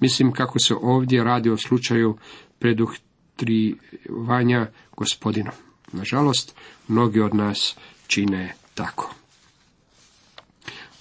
Mislim 0.00 0.32
kako 0.32 0.58
se 0.58 0.74
ovdje 0.82 1.24
radi 1.24 1.50
o 1.50 1.56
slučaju 1.56 2.16
preduhtrivanja 2.58 4.66
gospodinom. 4.96 5.54
Nažalost, 5.92 6.56
mnogi 6.88 7.20
od 7.20 7.34
nas 7.34 7.76
čine 8.06 8.54
tako. 8.74 9.14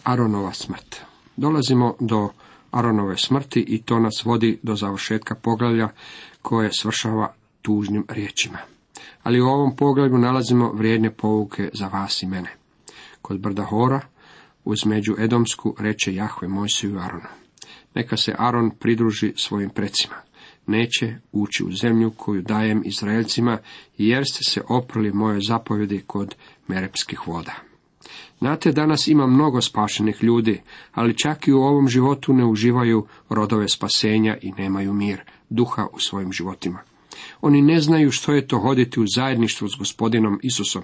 Aronova 0.04 0.54
smrt. 0.54 1.02
Dolazimo 1.38 1.96
do 2.00 2.30
Aronove 2.72 3.18
smrti 3.18 3.66
i 3.68 3.82
to 3.82 4.00
nas 4.00 4.22
vodi 4.26 4.60
do 4.64 4.76
završetka 4.76 5.36
poglavlja 5.36 5.90
koje 6.46 6.74
svršava 6.74 7.34
tužnim 7.62 8.06
riječima. 8.10 8.58
Ali 9.24 9.42
u 9.42 9.48
ovom 9.48 9.76
poglavlju 9.76 10.18
nalazimo 10.18 10.72
vrijedne 10.72 11.12
pouke 11.12 11.70
za 11.74 11.88
vas 11.88 12.24
i 12.24 12.28
mene. 12.28 12.50
Kod 13.22 13.40
brda 13.40 13.64
Hora, 13.64 14.02
uz 14.66 14.86
među 14.86 15.16
Edomsku, 15.20 15.76
reče 15.80 16.16
Jahve 16.16 16.48
Mojsiju 16.48 17.00
Aronu. 17.00 17.30
Neka 17.96 18.18
se 18.18 18.36
Aron 18.38 18.72
pridruži 18.80 19.34
svojim 19.36 19.70
precima. 19.70 20.16
Neće 20.68 21.16
ući 21.32 21.64
u 21.64 21.72
zemlju 21.72 22.12
koju 22.18 22.42
dajem 22.42 22.82
Izraelcima, 22.86 23.58
jer 23.98 24.24
ste 24.32 24.44
se 24.44 24.62
oprali 24.70 25.12
moje 25.14 25.40
zapovjedi 25.48 26.04
kod 26.08 26.36
merepskih 26.68 27.28
voda. 27.28 27.54
Znate, 28.40 28.72
danas 28.72 29.08
ima 29.08 29.28
mnogo 29.28 29.62
spašenih 29.62 30.24
ljudi, 30.24 30.62
ali 30.94 31.18
čak 31.18 31.48
i 31.48 31.54
u 31.54 31.62
ovom 31.62 31.88
životu 31.88 32.34
ne 32.34 32.46
uživaju 32.46 33.06
rodove 33.30 33.70
spasenja 33.70 34.38
i 34.42 34.52
nemaju 34.52 34.94
mir, 34.94 35.22
duha 35.50 35.88
u 35.94 36.00
svojim 36.00 36.34
životima. 36.34 36.80
Oni 37.42 37.62
ne 37.62 37.80
znaju 37.80 38.12
što 38.12 38.34
je 38.34 38.48
to 38.48 38.60
hoditi 38.60 39.00
u 39.00 39.08
zajedništvu 39.08 39.68
s 39.68 39.76
gospodinom 39.80 40.40
Isusom. 40.44 40.84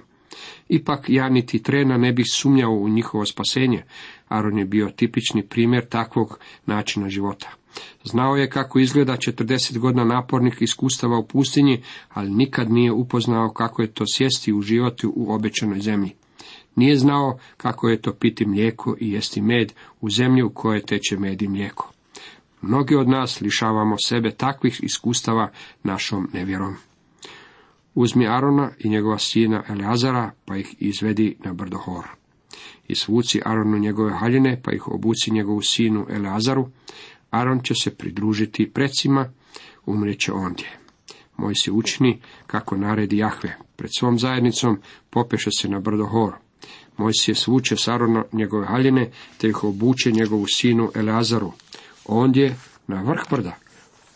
Ipak 0.68 1.04
ja 1.08 1.28
niti 1.28 1.62
trena 1.62 1.96
ne 1.96 2.12
bih 2.12 2.26
sumnjao 2.32 2.70
u 2.70 2.88
njihovo 2.88 3.26
spasenje. 3.26 3.82
Aron 4.28 4.58
je 4.58 4.64
bio 4.64 4.90
tipični 4.96 5.42
primjer 5.42 5.86
takvog 5.88 6.38
načina 6.66 7.08
života. 7.08 7.50
Znao 8.04 8.36
je 8.36 8.50
kako 8.50 8.78
izgleda 8.78 9.16
40 9.16 9.78
godina 9.78 10.04
napornih 10.04 10.56
iskustava 10.60 11.18
u 11.18 11.26
pustinji, 11.26 11.82
ali 12.08 12.30
nikad 12.30 12.70
nije 12.70 12.92
upoznao 12.92 13.50
kako 13.50 13.82
je 13.82 13.92
to 13.92 14.04
sjesti 14.06 14.50
i 14.50 14.54
uživati 14.54 15.06
u 15.06 15.32
obećanoj 15.34 15.80
zemlji. 15.80 16.12
Nije 16.76 16.96
znao 16.96 17.38
kako 17.56 17.88
je 17.88 18.02
to 18.02 18.12
piti 18.12 18.46
mlijeko 18.46 18.96
i 19.00 19.12
jesti 19.12 19.42
med 19.42 19.72
u 20.00 20.10
zemlji 20.10 20.42
u 20.42 20.50
kojoj 20.50 20.82
teče 20.82 21.16
med 21.16 21.42
i 21.42 21.48
mlijeko. 21.48 21.92
Mnogi 22.62 22.94
od 22.94 23.08
nas 23.08 23.40
lišavamo 23.40 23.96
sebe 23.98 24.30
takvih 24.30 24.80
iskustava 24.82 25.50
našom 25.82 26.28
nevjerom. 26.32 26.76
Uzmi 27.94 28.28
Arona 28.28 28.70
i 28.78 28.88
njegova 28.88 29.18
sina 29.18 29.62
Eleazara, 29.68 30.30
pa 30.44 30.56
ih 30.56 30.74
izvedi 30.78 31.36
na 31.44 31.52
brdo 31.52 31.78
Hor. 31.78 32.04
I 32.88 32.94
svuci 32.94 33.40
Aronu 33.44 33.78
njegove 33.78 34.12
haljine, 34.12 34.60
pa 34.64 34.72
ih 34.72 34.88
obuci 34.88 35.30
njegovu 35.30 35.62
sinu 35.62 36.06
Eleazaru. 36.10 36.68
Aron 37.30 37.60
će 37.62 37.74
se 37.74 37.94
pridružiti 37.96 38.70
precima, 38.74 39.32
umrijeće 39.86 40.32
ondje. 40.32 40.78
Moj 41.36 41.54
se 41.54 41.72
učini 41.72 42.20
kako 42.46 42.76
naredi 42.76 43.16
Jahve. 43.16 43.56
Pred 43.76 43.90
svom 43.98 44.18
zajednicom 44.18 44.80
popeše 45.10 45.50
se 45.50 45.68
na 45.68 45.80
brdo 45.80 46.06
Hor. 46.06 46.32
Mojsije 47.02 47.34
svuče 47.34 47.76
s 47.76 47.88
Arona 47.88 48.24
njegove 48.32 48.66
haljine, 48.66 49.10
te 49.38 49.48
ih 49.48 49.64
obuče 49.64 50.12
njegovu 50.12 50.46
sinu 50.46 50.90
Eleazaru. 50.94 51.52
Ondje, 52.04 52.54
na 52.86 53.02
vrh 53.02 53.22
brda, 53.30 53.56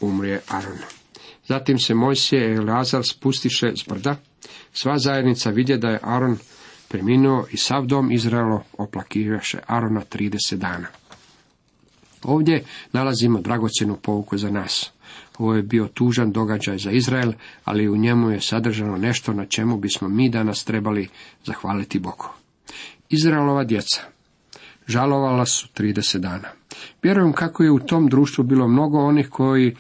umrije 0.00 0.40
Aron. 0.48 0.78
Zatim 1.46 1.78
se 1.78 1.94
Mojsije 1.94 2.50
i 2.50 2.56
Eleazar 2.56 3.04
spustiše 3.04 3.72
s 3.76 3.88
brda. 3.88 4.16
Sva 4.72 4.98
zajednica 4.98 5.50
vidje 5.50 5.78
da 5.78 5.88
je 5.88 6.00
Aron 6.02 6.38
preminuo 6.88 7.46
i 7.50 7.56
sav 7.56 7.86
dom 7.86 8.12
Izraelo 8.12 8.62
oplakivaše 8.78 9.58
Arona 9.66 10.02
30 10.12 10.56
dana. 10.56 10.86
Ovdje 12.22 12.64
nalazimo 12.92 13.40
dragocjenu 13.40 13.96
pouku 13.96 14.38
za 14.38 14.50
nas. 14.50 14.90
Ovo 15.38 15.54
je 15.54 15.62
bio 15.62 15.88
tužan 15.88 16.32
događaj 16.32 16.78
za 16.78 16.90
Izrael, 16.90 17.32
ali 17.64 17.88
u 17.88 17.96
njemu 17.96 18.30
je 18.30 18.40
sadržano 18.40 18.96
nešto 18.96 19.32
na 19.32 19.46
čemu 19.46 19.76
bismo 19.76 20.08
mi 20.08 20.28
danas 20.28 20.64
trebali 20.64 21.08
zahvaliti 21.44 21.98
Bogu. 21.98 22.45
Izraelova 23.08 23.64
djeca 23.64 24.16
žalovala 24.86 25.46
su 25.46 25.68
30 25.76 26.18
dana. 26.18 26.48
Vjerujem 27.02 27.32
kako 27.32 27.62
je 27.62 27.70
u 27.70 27.78
tom 27.78 28.08
društvu 28.08 28.44
bilo 28.44 28.68
mnogo 28.68 28.98
onih 28.98 29.28
koji 29.30 29.76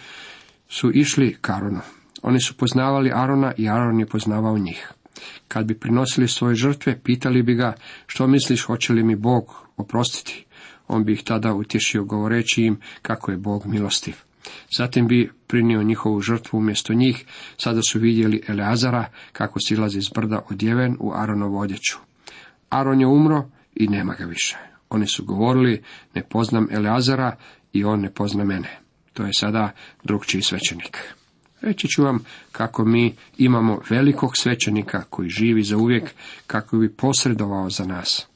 su 0.68 0.90
išli 0.94 1.36
k 1.40 1.50
Aronu. 1.50 1.80
Oni 2.22 2.40
su 2.40 2.56
poznavali 2.56 3.12
Arona 3.14 3.52
i 3.56 3.68
Aron 3.68 4.00
je 4.00 4.06
poznavao 4.06 4.58
njih. 4.58 4.92
Kad 5.48 5.66
bi 5.66 5.78
prinosili 5.78 6.28
svoje 6.28 6.54
žrtve, 6.54 7.00
pitali 7.02 7.42
bi 7.42 7.54
ga, 7.54 7.74
što 8.06 8.26
misliš, 8.26 8.62
hoće 8.62 8.92
li 8.92 9.02
mi 9.02 9.16
Bog 9.16 9.54
oprostiti? 9.76 10.44
On 10.88 11.04
bi 11.04 11.12
ih 11.12 11.22
tada 11.24 11.54
utješio 11.54 12.04
govoreći 12.04 12.62
im 12.62 12.80
kako 13.02 13.30
je 13.30 13.36
Bog 13.36 13.66
milostiv. 13.66 14.14
Zatim 14.78 15.06
bi 15.06 15.32
prinio 15.46 15.82
njihovu 15.82 16.20
žrtvu 16.20 16.58
umjesto 16.58 16.94
njih, 16.94 17.24
sada 17.56 17.80
su 17.82 17.98
vidjeli 17.98 18.42
Eleazara 18.48 19.04
kako 19.32 19.60
silazi 19.60 20.00
z 20.00 20.10
brda 20.14 20.44
odjeven 20.50 20.96
u 21.00 21.12
Aronovu 21.14 21.58
odjeću. 21.58 21.98
Aron 22.68 23.00
je 23.00 23.06
umro 23.06 23.44
i 23.74 23.88
nema 23.88 24.14
ga 24.14 24.24
više. 24.24 24.56
Oni 24.88 25.06
su 25.06 25.24
govorili, 25.24 25.82
ne 26.14 26.22
poznam 26.22 26.68
Eleazara 26.70 27.36
i 27.72 27.84
on 27.84 28.00
ne 28.00 28.10
pozna 28.10 28.44
mene. 28.44 28.78
To 29.12 29.22
je 29.22 29.30
sada 29.32 29.70
drugčiji 30.04 30.42
svećenik. 30.42 31.14
Reći 31.60 31.88
ću 31.88 32.02
vam 32.02 32.24
kako 32.52 32.84
mi 32.84 33.14
imamo 33.38 33.80
velikog 33.90 34.36
svećenika 34.36 35.02
koji 35.10 35.28
živi 35.28 35.62
za 35.62 35.76
uvijek, 35.76 36.10
kako 36.46 36.78
bi 36.78 36.92
posredovao 36.92 37.70
za 37.70 37.84
nas. 37.84 38.26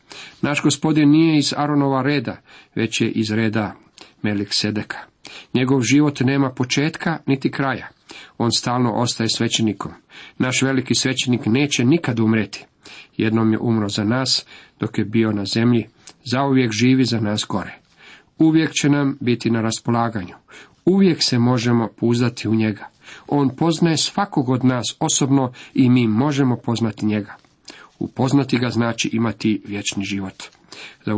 Naš 0.42 0.62
gospodin 0.62 1.10
nije 1.10 1.38
iz 1.38 1.54
Aronova 1.56 2.02
reda, 2.02 2.36
već 2.74 3.00
je 3.00 3.10
iz 3.10 3.30
reda 3.30 3.74
Melik 4.22 4.48
Sedeka. 4.50 4.98
Njegov 5.54 5.80
život 5.82 6.20
nema 6.20 6.50
početka 6.50 7.18
niti 7.26 7.50
kraja. 7.50 7.88
On 8.38 8.52
stalno 8.52 8.92
ostaje 8.92 9.28
svećenikom. 9.28 9.92
Naš 10.38 10.62
veliki 10.62 10.94
svećenik 10.94 11.40
neće 11.46 11.84
nikad 11.84 12.20
umreti. 12.20 12.64
Jednom 13.16 13.52
je 13.52 13.58
umro 13.58 13.88
za 13.88 14.04
nas 14.04 14.46
dok 14.80 14.98
je 14.98 15.04
bio 15.04 15.32
na 15.32 15.44
zemlji, 15.44 15.86
zauvijek 16.24 16.72
živi 16.72 17.04
za 17.04 17.20
nas 17.20 17.44
gore. 17.48 17.78
Uvijek 18.38 18.72
će 18.72 18.88
nam 18.88 19.16
biti 19.20 19.50
na 19.50 19.60
raspolaganju. 19.60 20.34
Uvijek 20.84 21.18
se 21.20 21.38
možemo 21.38 21.88
puzdati 21.96 22.48
u 22.48 22.54
njega. 22.54 22.88
On 23.28 23.56
poznaje 23.56 23.96
svakog 23.96 24.48
od 24.48 24.64
nas 24.64 24.96
osobno 24.98 25.52
i 25.74 25.90
mi 25.90 26.08
možemo 26.08 26.56
poznati 26.56 27.06
njega. 27.06 27.36
Upoznati 27.98 28.58
ga 28.58 28.70
znači 28.70 29.10
imati 29.12 29.62
vječni 29.66 30.04
život. 30.04 30.42
Za 31.06 31.12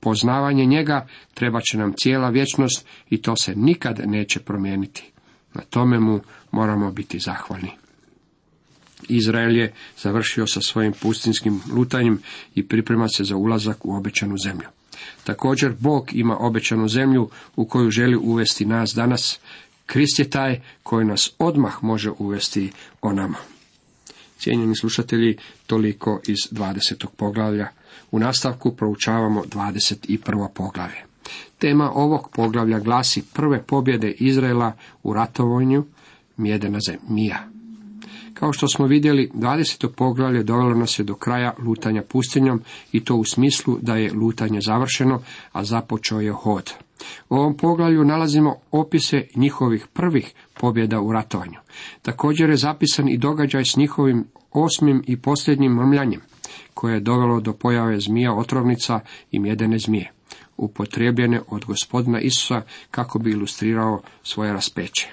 poznavanje 0.00 0.66
njega 0.66 1.06
treba 1.34 1.60
će 1.60 1.78
nam 1.78 1.92
cijela 1.96 2.30
vječnost 2.30 2.86
i 3.10 3.22
to 3.22 3.36
se 3.36 3.54
nikad 3.56 4.00
neće 4.06 4.40
promijeniti. 4.40 5.10
Na 5.54 5.60
tome 5.60 6.00
mu 6.00 6.20
moramo 6.50 6.92
biti 6.92 7.18
zahvalni. 7.18 7.70
Izrael 9.08 9.56
je 9.56 9.72
završio 9.98 10.46
sa 10.46 10.60
svojim 10.60 10.92
pustinskim 10.92 11.60
lutanjem 11.72 12.22
i 12.54 12.68
priprema 12.68 13.08
se 13.08 13.24
za 13.24 13.36
ulazak 13.36 13.84
u 13.84 13.96
obećanu 13.96 14.36
zemlju. 14.44 14.68
Također 15.24 15.72
Bog 15.78 16.08
ima 16.12 16.36
obećanu 16.38 16.88
zemlju 16.88 17.30
u 17.56 17.64
koju 17.64 17.90
želi 17.90 18.16
uvesti 18.16 18.66
nas 18.66 18.94
danas. 18.94 19.40
Krist 19.86 20.18
je 20.18 20.30
taj 20.30 20.60
koji 20.82 21.06
nas 21.06 21.30
odmah 21.38 21.84
može 21.84 22.10
uvesti 22.18 22.70
o 23.00 23.12
nama. 23.12 23.38
Cijenjeni 24.38 24.76
slušatelji, 24.76 25.36
toliko 25.66 26.20
iz 26.26 26.36
20. 26.52 27.06
poglavlja. 27.16 27.68
U 28.10 28.18
nastavku 28.18 28.76
proučavamo 28.76 29.42
21. 29.42 30.48
poglavlje. 30.54 31.04
Tema 31.58 31.90
ovog 31.94 32.30
poglavlja 32.32 32.78
glasi 32.78 33.22
prve 33.32 33.62
pobjede 33.62 34.10
Izraela 34.10 34.72
u 35.02 35.12
ratovanju 35.12 35.84
mjedena 36.36 36.78
zemlja. 36.86 37.57
Kao 38.38 38.52
što 38.52 38.68
smo 38.68 38.86
vidjeli, 38.86 39.30
20. 39.34 39.88
poglavlje 39.96 40.42
dovelo 40.42 40.74
nas 40.74 40.98
je 40.98 41.04
do 41.04 41.14
kraja 41.14 41.54
lutanja 41.58 42.02
pustinjom 42.02 42.62
i 42.92 43.04
to 43.04 43.16
u 43.16 43.24
smislu 43.24 43.78
da 43.82 43.96
je 43.96 44.12
lutanje 44.12 44.60
završeno, 44.60 45.22
a 45.52 45.64
započeo 45.64 46.20
je 46.20 46.32
hod. 46.32 46.72
U 47.28 47.34
ovom 47.34 47.56
poglavlju 47.56 48.04
nalazimo 48.04 48.56
opise 48.70 49.26
njihovih 49.34 49.86
prvih 49.92 50.34
pobjeda 50.60 51.00
u 51.00 51.12
ratovanju. 51.12 51.58
Također 52.02 52.50
je 52.50 52.56
zapisan 52.56 53.08
i 53.08 53.18
događaj 53.18 53.64
s 53.64 53.76
njihovim 53.76 54.24
osmim 54.52 55.02
i 55.06 55.16
posljednjim 55.16 55.72
mrmljanjem, 55.72 56.20
koje 56.74 56.94
je 56.94 57.00
dovelo 57.00 57.40
do 57.40 57.52
pojave 57.52 58.00
zmija 58.00 58.34
otrovnica 58.34 59.00
i 59.30 59.38
mjedene 59.38 59.78
zmije, 59.78 60.12
upotrijebljene 60.56 61.40
od 61.48 61.64
gospodina 61.64 62.20
Isusa 62.20 62.62
kako 62.90 63.18
bi 63.18 63.30
ilustrirao 63.30 64.02
svoje 64.22 64.52
raspeće. 64.52 65.08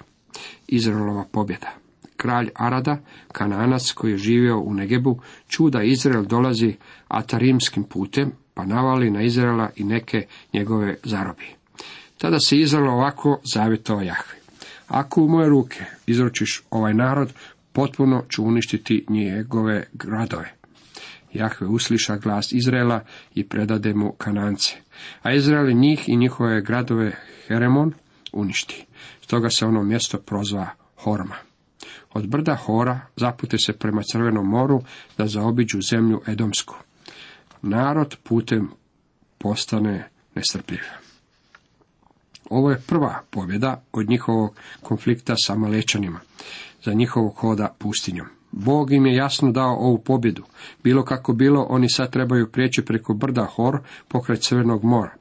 Izraelova 0.67 1.25
pobjeda. 1.31 1.84
Kralj 2.25 2.49
Arada, 2.55 2.97
kananac 3.31 3.91
koji 3.91 4.11
je 4.11 4.17
živio 4.17 4.59
u 4.59 4.73
Negebu, 4.73 5.19
čuda 5.47 5.83
Izrael 5.83 6.25
dolazi 6.25 6.75
atarimskim 7.07 7.83
putem, 7.83 8.31
pa 8.53 8.65
navali 8.65 9.11
na 9.11 9.21
Izraela 9.21 9.69
i 9.75 9.83
neke 9.83 10.25
njegove 10.53 10.95
zarobi. 11.03 11.45
Tada 12.17 12.39
se 12.39 12.59
Izrael 12.59 12.89
ovako 12.89 13.39
zavjetao 13.43 14.01
Jahve. 14.01 14.37
Ako 14.87 15.21
u 15.21 15.27
moje 15.27 15.49
ruke 15.49 15.85
izročiš 16.07 16.63
ovaj 16.69 16.93
narod, 16.93 17.33
potpuno 17.73 18.23
ću 18.29 18.43
uništiti 18.43 19.05
njegove 19.09 19.83
gradove. 19.93 20.53
Jahve 21.33 21.67
usliša 21.67 22.17
glas 22.17 22.51
Izraela 22.51 22.99
i 23.35 23.47
predade 23.47 23.93
mu 23.93 24.11
kanance. 24.11 24.75
A 25.21 25.33
Izrael 25.33 25.73
njih 25.73 26.09
i 26.09 26.15
njihove 26.15 26.61
gradove 26.61 27.11
Heremon 27.47 27.93
uništi. 28.33 28.85
Stoga 29.21 29.49
se 29.49 29.65
ono 29.65 29.83
mjesto 29.83 30.17
prozva 30.17 30.69
Horma. 30.95 31.35
Od 32.15 32.27
brda 32.27 32.55
Hora 32.55 32.99
zapute 33.15 33.57
se 33.57 33.73
prema 33.73 34.01
Crvenom 34.11 34.49
moru 34.49 34.81
da 35.17 35.27
zaobiđu 35.27 35.81
zemlju 35.81 36.21
Edomsku. 36.27 36.75
Narod 37.61 38.15
putem 38.23 38.69
postane 39.37 40.09
nestrpljiv. 40.35 40.79
Ovo 42.49 42.71
je 42.71 42.81
prva 42.87 43.21
pobjeda 43.29 43.83
od 43.91 44.09
njihovog 44.09 44.55
konflikta 44.81 45.35
sa 45.37 45.55
Malečanima, 45.55 46.19
za 46.83 46.93
njihovog 46.93 47.35
hoda 47.35 47.75
pustinjom. 47.79 48.27
Bog 48.51 48.91
im 48.91 49.05
je 49.05 49.15
jasno 49.15 49.51
dao 49.51 49.75
ovu 49.75 49.97
pobjedu. 49.97 50.43
Bilo 50.83 51.03
kako 51.03 51.33
bilo, 51.33 51.65
oni 51.69 51.89
sad 51.89 52.11
trebaju 52.11 52.51
prijeći 52.51 52.85
preko 52.85 53.13
brda 53.13 53.45
Hor 53.45 53.79
pokraj 54.07 54.37
Crvenog 54.37 54.83
mora. 54.83 55.15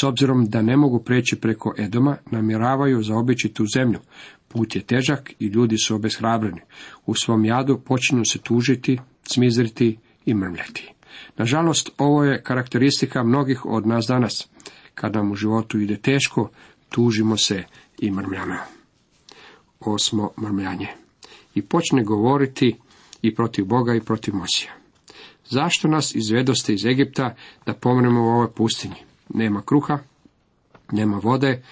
S 0.00 0.02
obzirom 0.04 0.46
da 0.46 0.62
ne 0.62 0.76
mogu 0.76 0.98
preći 0.98 1.36
preko 1.36 1.74
Edoma, 1.78 2.16
namjeravaju 2.30 3.02
zaobići 3.02 3.48
tu 3.48 3.64
zemlju. 3.74 3.98
Put 4.48 4.76
je 4.76 4.82
težak 4.82 5.32
i 5.38 5.46
ljudi 5.46 5.78
su 5.78 5.94
obeshrabreni. 5.94 6.60
U 7.06 7.14
svom 7.14 7.44
jadu 7.44 7.78
počinju 7.78 8.22
se 8.24 8.38
tužiti, 8.38 8.98
smizriti 9.22 9.98
i 10.26 10.34
mrmljati. 10.34 10.92
Nažalost, 11.36 11.90
ovo 11.98 12.24
je 12.24 12.42
karakteristika 12.42 13.24
mnogih 13.24 13.64
od 13.64 13.86
nas 13.86 14.04
danas. 14.08 14.48
Kad 14.94 15.14
nam 15.14 15.30
u 15.30 15.34
životu 15.34 15.78
ide 15.78 15.96
teško, 15.96 16.50
tužimo 16.88 17.36
se 17.36 17.64
i 17.98 18.10
mrmljamo. 18.10 18.56
Osmo 19.80 20.30
mrmljanje. 20.42 20.88
I 21.54 21.62
počne 21.62 22.04
govoriti 22.04 22.76
i 23.22 23.34
protiv 23.34 23.64
Boga 23.64 23.94
i 23.94 24.00
protiv 24.00 24.34
Mosija. 24.34 24.72
Zašto 25.48 25.88
nas 25.88 26.14
izvedoste 26.14 26.74
iz 26.74 26.86
Egipta 26.86 27.34
da 27.66 27.74
pomremo 27.74 28.22
u 28.22 28.26
ovoj 28.26 28.52
pustinji? 28.52 28.96
Nema 29.28 29.62
kruha, 29.62 29.98
nema 30.92 31.20
vode, 31.22 31.62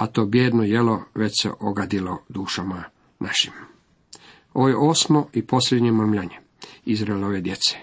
a 0.00 0.06
to 0.06 0.26
bjedno 0.26 0.62
jelo 0.62 1.02
već 1.14 1.42
se 1.42 1.50
ogadilo 1.60 2.18
dušama 2.28 2.84
našim. 3.18 3.52
Ovo 4.54 4.68
je 4.68 4.76
osmo 4.76 5.26
i 5.32 5.46
posljednje 5.46 5.92
mrmljanje 5.92 6.36
Izraelove 6.84 7.40
djece. 7.40 7.76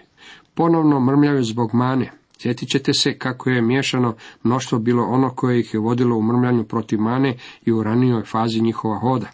Ponovno 0.53 0.99
mrmljaju 0.99 1.43
zbog 1.43 1.73
mane, 1.73 2.12
Sjetit 2.39 2.69
ćete 2.69 2.93
se 2.93 3.17
kako 3.17 3.49
je 3.49 3.62
miješano 3.62 4.15
mnoštvo 4.43 4.80
bilo 4.80 5.03
ono 5.03 5.30
koje 5.30 5.60
ih 5.60 5.73
je 5.73 5.80
vodilo 5.80 6.15
u 6.15 6.21
mrmljanju 6.21 6.63
protiv 6.63 6.99
mane 6.99 7.38
i 7.65 7.71
u 7.71 7.84
ranijoj 7.84 8.23
fazi 8.23 8.62
njihova 8.62 8.99
hoda. 8.99 9.27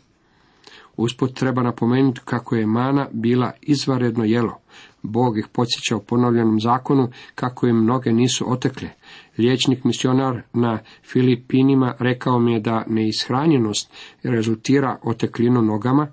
Usput 0.97 1.33
treba 1.33 1.63
napomenuti 1.63 2.21
kako 2.25 2.55
je 2.55 2.65
mana 2.65 3.07
bila 3.11 3.51
izvaredno 3.61 4.23
jelo. 4.23 4.57
Bog 5.03 5.37
ih 5.37 5.47
podsjeća 5.53 5.95
u 5.95 6.03
ponovljenom 6.03 6.59
zakonu 6.59 7.09
kako 7.35 7.67
im 7.67 7.75
mnoge 7.75 8.11
nisu 8.11 8.51
otekle. 8.51 8.89
Liječnik 9.37 9.83
misionar 9.83 10.41
na 10.53 10.79
Filipinima 11.11 11.95
rekao 11.99 12.39
mi 12.39 12.53
je 12.53 12.59
da 12.59 12.85
neishranjenost 12.87 13.91
rezultira 14.23 14.99
oteklinu 15.03 15.61
nogama 15.61 16.07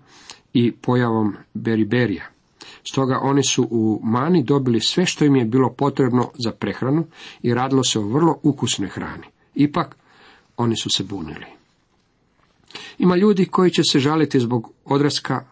i 0.52 0.72
pojavom 0.72 1.36
beriberija. 1.54 2.24
Stoga 2.90 3.18
oni 3.22 3.42
su 3.42 3.68
u 3.70 4.00
mani 4.02 4.42
dobili 4.42 4.80
sve 4.80 5.06
što 5.06 5.24
im 5.24 5.36
je 5.36 5.44
bilo 5.44 5.72
potrebno 5.72 6.30
za 6.44 6.52
prehranu 6.52 7.06
i 7.42 7.54
radilo 7.54 7.84
se 7.84 7.98
o 7.98 8.08
vrlo 8.08 8.38
ukusnoj 8.42 8.88
hrani. 8.88 9.26
Ipak, 9.54 9.96
oni 10.56 10.76
su 10.76 10.90
se 10.90 11.04
bunili. 11.04 11.46
Ima 12.98 13.16
ljudi 13.16 13.44
koji 13.46 13.70
će 13.70 13.82
se 13.82 13.98
žaliti 13.98 14.40
zbog 14.40 14.72
odraska, 14.84 15.44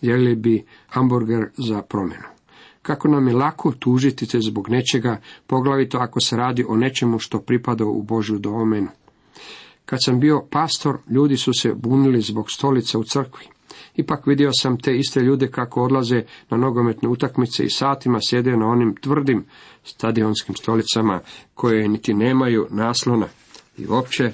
jeli 0.00 0.34
bi 0.34 0.64
hamburger 0.88 1.50
za 1.56 1.82
promjenu. 1.82 2.39
Kako 2.82 3.08
nam 3.08 3.28
je 3.28 3.34
lako 3.34 3.72
tužiti 3.72 4.26
se 4.26 4.38
zbog 4.40 4.68
nečega, 4.68 5.20
poglavito 5.46 5.98
ako 5.98 6.20
se 6.20 6.36
radi 6.36 6.64
o 6.68 6.76
nečemu 6.76 7.18
što 7.18 7.40
pripada 7.40 7.84
u 7.84 8.02
Božju 8.02 8.38
domenu. 8.38 8.88
Kad 9.84 9.98
sam 10.04 10.20
bio 10.20 10.46
pastor, 10.50 10.98
ljudi 11.10 11.36
su 11.36 11.52
se 11.52 11.74
bunili 11.74 12.20
zbog 12.20 12.50
stolica 12.50 12.98
u 12.98 13.04
crkvi. 13.04 13.44
Ipak 13.96 14.26
vidio 14.26 14.50
sam 14.52 14.78
te 14.78 14.96
iste 14.96 15.20
ljude 15.20 15.48
kako 15.48 15.82
odlaze 15.82 16.22
na 16.50 16.56
nogometne 16.56 17.08
utakmice 17.08 17.64
i 17.64 17.70
satima 17.70 18.18
sjede 18.22 18.56
na 18.56 18.66
onim 18.66 18.96
tvrdim 18.96 19.44
stadionskim 19.84 20.54
stolicama 20.54 21.20
koje 21.54 21.88
niti 21.88 22.14
nemaju 22.14 22.66
naslona 22.70 23.26
i 23.78 23.86
uopće 23.86 24.32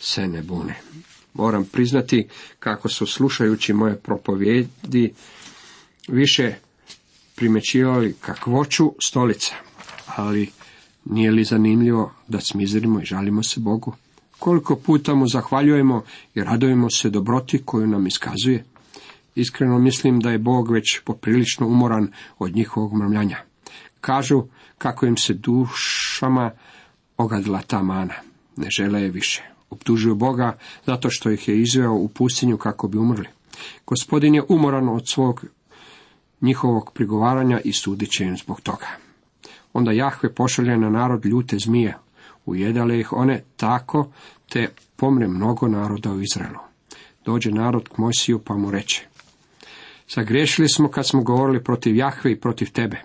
se 0.00 0.28
ne 0.28 0.42
bune. 0.42 0.74
Moram 1.34 1.64
priznati 1.64 2.28
kako 2.58 2.88
su 2.88 3.06
slušajući 3.06 3.72
moje 3.72 3.96
propovjedi 3.96 5.12
više 6.08 6.54
primećivali 7.38 8.14
kakvoću 8.20 8.92
stolica, 9.00 9.54
ali 10.16 10.50
nije 11.04 11.30
li 11.30 11.44
zanimljivo 11.44 12.12
da 12.28 12.40
smizrimo 12.40 13.00
i 13.00 13.04
žalimo 13.04 13.42
se 13.42 13.60
Bogu? 13.60 13.94
Koliko 14.38 14.76
puta 14.76 15.14
mu 15.14 15.26
zahvaljujemo 15.26 16.02
i 16.34 16.44
radujemo 16.44 16.90
se 16.90 17.10
dobroti 17.10 17.62
koju 17.64 17.86
nam 17.86 18.06
iskazuje? 18.06 18.64
Iskreno 19.34 19.78
mislim 19.78 20.20
da 20.20 20.30
je 20.30 20.38
Bog 20.38 20.70
već 20.70 21.00
poprilično 21.04 21.66
umoran 21.66 22.12
od 22.38 22.56
njihovog 22.56 22.94
mrmljanja. 22.94 23.38
Kažu 24.00 24.42
kako 24.78 25.06
im 25.06 25.16
se 25.16 25.34
dušama 25.34 26.50
ogadila 27.16 27.62
ta 27.62 27.82
mana. 27.82 28.14
Ne 28.56 28.66
žele 28.70 29.02
je 29.02 29.10
više. 29.10 29.42
Optužuju 29.70 30.14
Boga 30.14 30.58
zato 30.86 31.10
što 31.10 31.30
ih 31.30 31.48
je 31.48 31.60
izveo 31.62 31.92
u 31.92 32.08
pustinju 32.08 32.56
kako 32.56 32.88
bi 32.88 32.98
umrli. 32.98 33.28
Gospodin 33.86 34.34
je 34.34 34.42
umoran 34.48 34.88
od 34.88 35.02
svog 35.08 35.44
njihovog 36.40 36.90
prigovaranja 36.94 37.60
i 37.60 37.72
sudit 37.72 38.10
će 38.10 38.24
im 38.24 38.36
zbog 38.36 38.60
toga. 38.60 38.86
Onda 39.72 39.92
Jahve 39.92 40.34
pošalje 40.34 40.76
na 40.76 40.90
narod 40.90 41.26
ljute 41.26 41.56
zmije. 41.58 41.96
Ujedale 42.46 43.00
ih 43.00 43.12
one 43.12 43.42
tako, 43.56 44.08
te 44.48 44.68
pomre 44.96 45.28
mnogo 45.28 45.68
naroda 45.68 46.12
u 46.12 46.20
Izraelu. 46.20 46.58
Dođe 47.24 47.50
narod 47.50 47.88
k 47.88 47.98
Mojsiju 47.98 48.38
pa 48.38 48.54
mu 48.54 48.70
reče, 48.70 49.06
Sagriješili 50.08 50.68
smo 50.68 50.88
kad 50.90 51.06
smo 51.08 51.22
govorili 51.22 51.64
protiv 51.64 51.96
Jahve 51.96 52.32
i 52.32 52.40
protiv 52.40 52.72
tebe. 52.72 53.00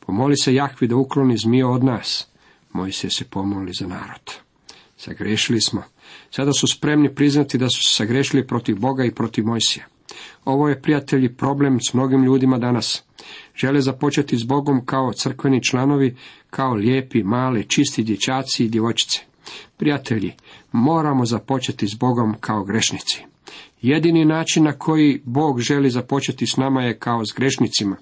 Pomoli 0.00 0.36
se 0.36 0.54
Jahvi 0.54 0.88
da 0.88 0.96
ukloni 0.96 1.36
zmiju 1.38 1.70
od 1.70 1.84
nas. 1.84 2.26
Mojsije 2.72 3.10
se 3.10 3.24
pomoli 3.24 3.72
za 3.72 3.86
narod. 3.86 4.34
Sagriješili 4.96 5.60
smo. 5.60 5.82
Sada 6.30 6.52
su 6.52 6.66
spremni 6.66 7.14
priznati 7.14 7.58
da 7.58 7.68
su 7.68 7.82
se 7.82 7.94
sagrešili 7.94 8.46
protiv 8.46 8.78
Boga 8.78 9.04
i 9.04 9.10
protiv 9.10 9.46
Mojsija. 9.46 9.86
Ovo 10.44 10.68
je, 10.68 10.82
prijatelji, 10.82 11.34
problem 11.34 11.78
s 11.80 11.94
mnogim 11.94 12.24
ljudima 12.24 12.58
danas. 12.58 13.04
Žele 13.56 13.80
započeti 13.80 14.36
s 14.36 14.44
Bogom 14.44 14.86
kao 14.86 15.12
crkveni 15.12 15.62
članovi, 15.62 16.16
kao 16.50 16.74
lijepi, 16.74 17.22
mali, 17.22 17.68
čisti 17.68 18.02
dječaci 18.02 18.64
i 18.64 18.68
djevojčice. 18.68 19.20
Prijatelji, 19.76 20.32
moramo 20.72 21.24
započeti 21.24 21.86
s 21.86 21.98
Bogom 22.00 22.34
kao 22.40 22.64
grešnici. 22.64 23.24
Jedini 23.82 24.24
način 24.24 24.64
na 24.64 24.72
koji 24.72 25.20
Bog 25.24 25.60
želi 25.60 25.90
započeti 25.90 26.46
s 26.46 26.56
nama 26.56 26.82
je 26.82 26.98
kao 26.98 27.24
s 27.24 27.32
grešnicima. 27.36 27.96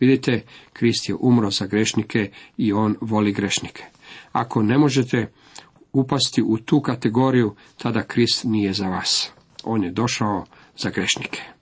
Vidite, 0.00 0.42
Krist 0.72 1.08
je 1.08 1.14
umro 1.14 1.50
za 1.50 1.66
grešnike 1.66 2.30
i 2.56 2.72
on 2.72 2.96
voli 3.00 3.32
grešnike. 3.32 3.84
Ako 4.32 4.62
ne 4.62 4.78
možete 4.78 5.32
upasti 5.92 6.42
u 6.42 6.58
tu 6.58 6.80
kategoriju, 6.80 7.54
tada 7.78 8.02
Krist 8.02 8.44
nije 8.44 8.72
za 8.72 8.88
vas. 8.88 9.30
On 9.64 9.84
je 9.84 9.90
došao 9.90 10.44
za 10.76 10.90
grešnike. 10.90 11.55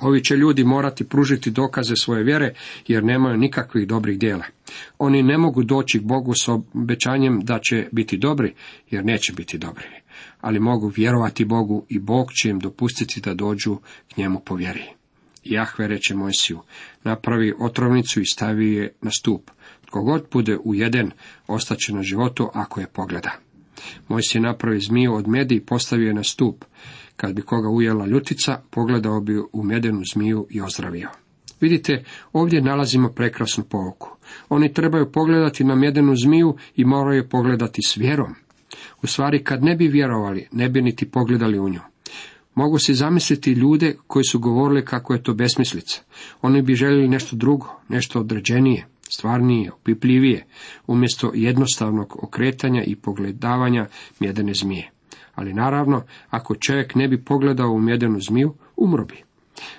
Ovi 0.00 0.24
će 0.24 0.36
ljudi 0.36 0.64
morati 0.64 1.04
pružiti 1.04 1.50
dokaze 1.50 1.96
svoje 1.96 2.24
vjere 2.24 2.54
jer 2.86 3.04
nemaju 3.04 3.36
nikakvih 3.36 3.88
dobrih 3.88 4.18
djela. 4.18 4.44
Oni 4.98 5.22
ne 5.22 5.38
mogu 5.38 5.62
doći 5.62 5.98
k 5.98 6.02
Bogu 6.02 6.32
s 6.34 6.48
obećanjem 6.48 7.40
da 7.40 7.58
će 7.58 7.88
biti 7.92 8.16
dobri 8.16 8.54
jer 8.90 9.04
neće 9.04 9.32
biti 9.32 9.58
dobri, 9.58 9.86
ali 10.40 10.60
mogu 10.60 10.92
vjerovati 10.96 11.44
Bogu 11.44 11.86
i 11.88 11.98
Bog 11.98 12.32
će 12.32 12.48
im 12.48 12.58
dopustiti 12.58 13.20
da 13.20 13.34
dođu 13.34 13.76
k 14.14 14.16
njemu 14.16 14.40
po 14.40 14.54
vjeri. 14.54 14.84
Jahve 15.44 15.88
reče 15.88 16.14
Mojsiju, 16.14 16.60
napravi 17.04 17.54
otrovnicu 17.58 18.20
i 18.20 18.26
stavi 18.26 18.72
je 18.72 18.92
na 19.02 19.10
stup. 19.10 19.50
Tko 19.86 20.02
god 20.02 20.26
bude 20.32 20.58
ujeden, 20.64 21.10
ostaće 21.46 21.94
na 21.94 22.02
životu 22.02 22.50
ako 22.54 22.80
je 22.80 22.86
pogleda. 22.86 23.30
Mojsije 24.08 24.40
napravi 24.40 24.80
zmiju 24.80 25.14
od 25.14 25.28
medi 25.28 25.54
i 25.54 25.60
postavi 25.60 26.04
je 26.04 26.14
na 26.14 26.24
stup. 26.24 26.64
Kad 27.20 27.34
bi 27.34 27.42
koga 27.42 27.68
ujela 27.68 28.06
ljutica, 28.06 28.60
pogledao 28.70 29.20
bi 29.20 29.38
u 29.52 29.62
medenu 29.62 30.02
zmiju 30.12 30.46
i 30.50 30.60
ozdravio. 30.60 31.08
Vidite, 31.60 32.04
ovdje 32.32 32.62
nalazimo 32.62 33.08
prekrasnu 33.08 33.64
pouku. 33.64 34.10
Oni 34.48 34.72
trebaju 34.72 35.12
pogledati 35.12 35.64
na 35.64 35.74
medenu 35.74 36.16
zmiju 36.16 36.56
i 36.76 36.84
moraju 36.84 37.28
pogledati 37.28 37.82
s 37.82 37.96
vjerom. 37.96 38.34
U 39.02 39.06
stvari, 39.06 39.44
kad 39.44 39.62
ne 39.62 39.76
bi 39.76 39.88
vjerovali, 39.88 40.48
ne 40.52 40.68
bi 40.68 40.82
niti 40.82 41.10
pogledali 41.10 41.58
u 41.58 41.68
nju. 41.68 41.80
Mogu 42.54 42.78
si 42.78 42.94
zamisliti 42.94 43.52
ljude 43.52 43.96
koji 44.06 44.24
su 44.24 44.38
govorili 44.38 44.84
kako 44.84 45.12
je 45.12 45.22
to 45.22 45.34
besmislica. 45.34 46.02
Oni 46.42 46.62
bi 46.62 46.74
željeli 46.74 47.08
nešto 47.08 47.36
drugo, 47.36 47.80
nešto 47.88 48.20
određenije, 48.20 48.86
stvarnije, 49.10 49.72
opipljivije, 49.72 50.46
umjesto 50.86 51.32
jednostavnog 51.34 52.16
okretanja 52.24 52.84
i 52.84 52.96
pogledavanja 52.96 53.86
mjedene 54.20 54.54
zmije. 54.54 54.90
Ali 55.38 55.54
naravno, 55.54 56.02
ako 56.30 56.54
čovjek 56.54 56.94
ne 56.94 57.08
bi 57.08 57.24
pogledao 57.24 57.70
u 57.70 57.80
mjedenu 57.80 58.20
zmiju, 58.20 58.54
umro 58.76 59.04
bi. 59.04 59.22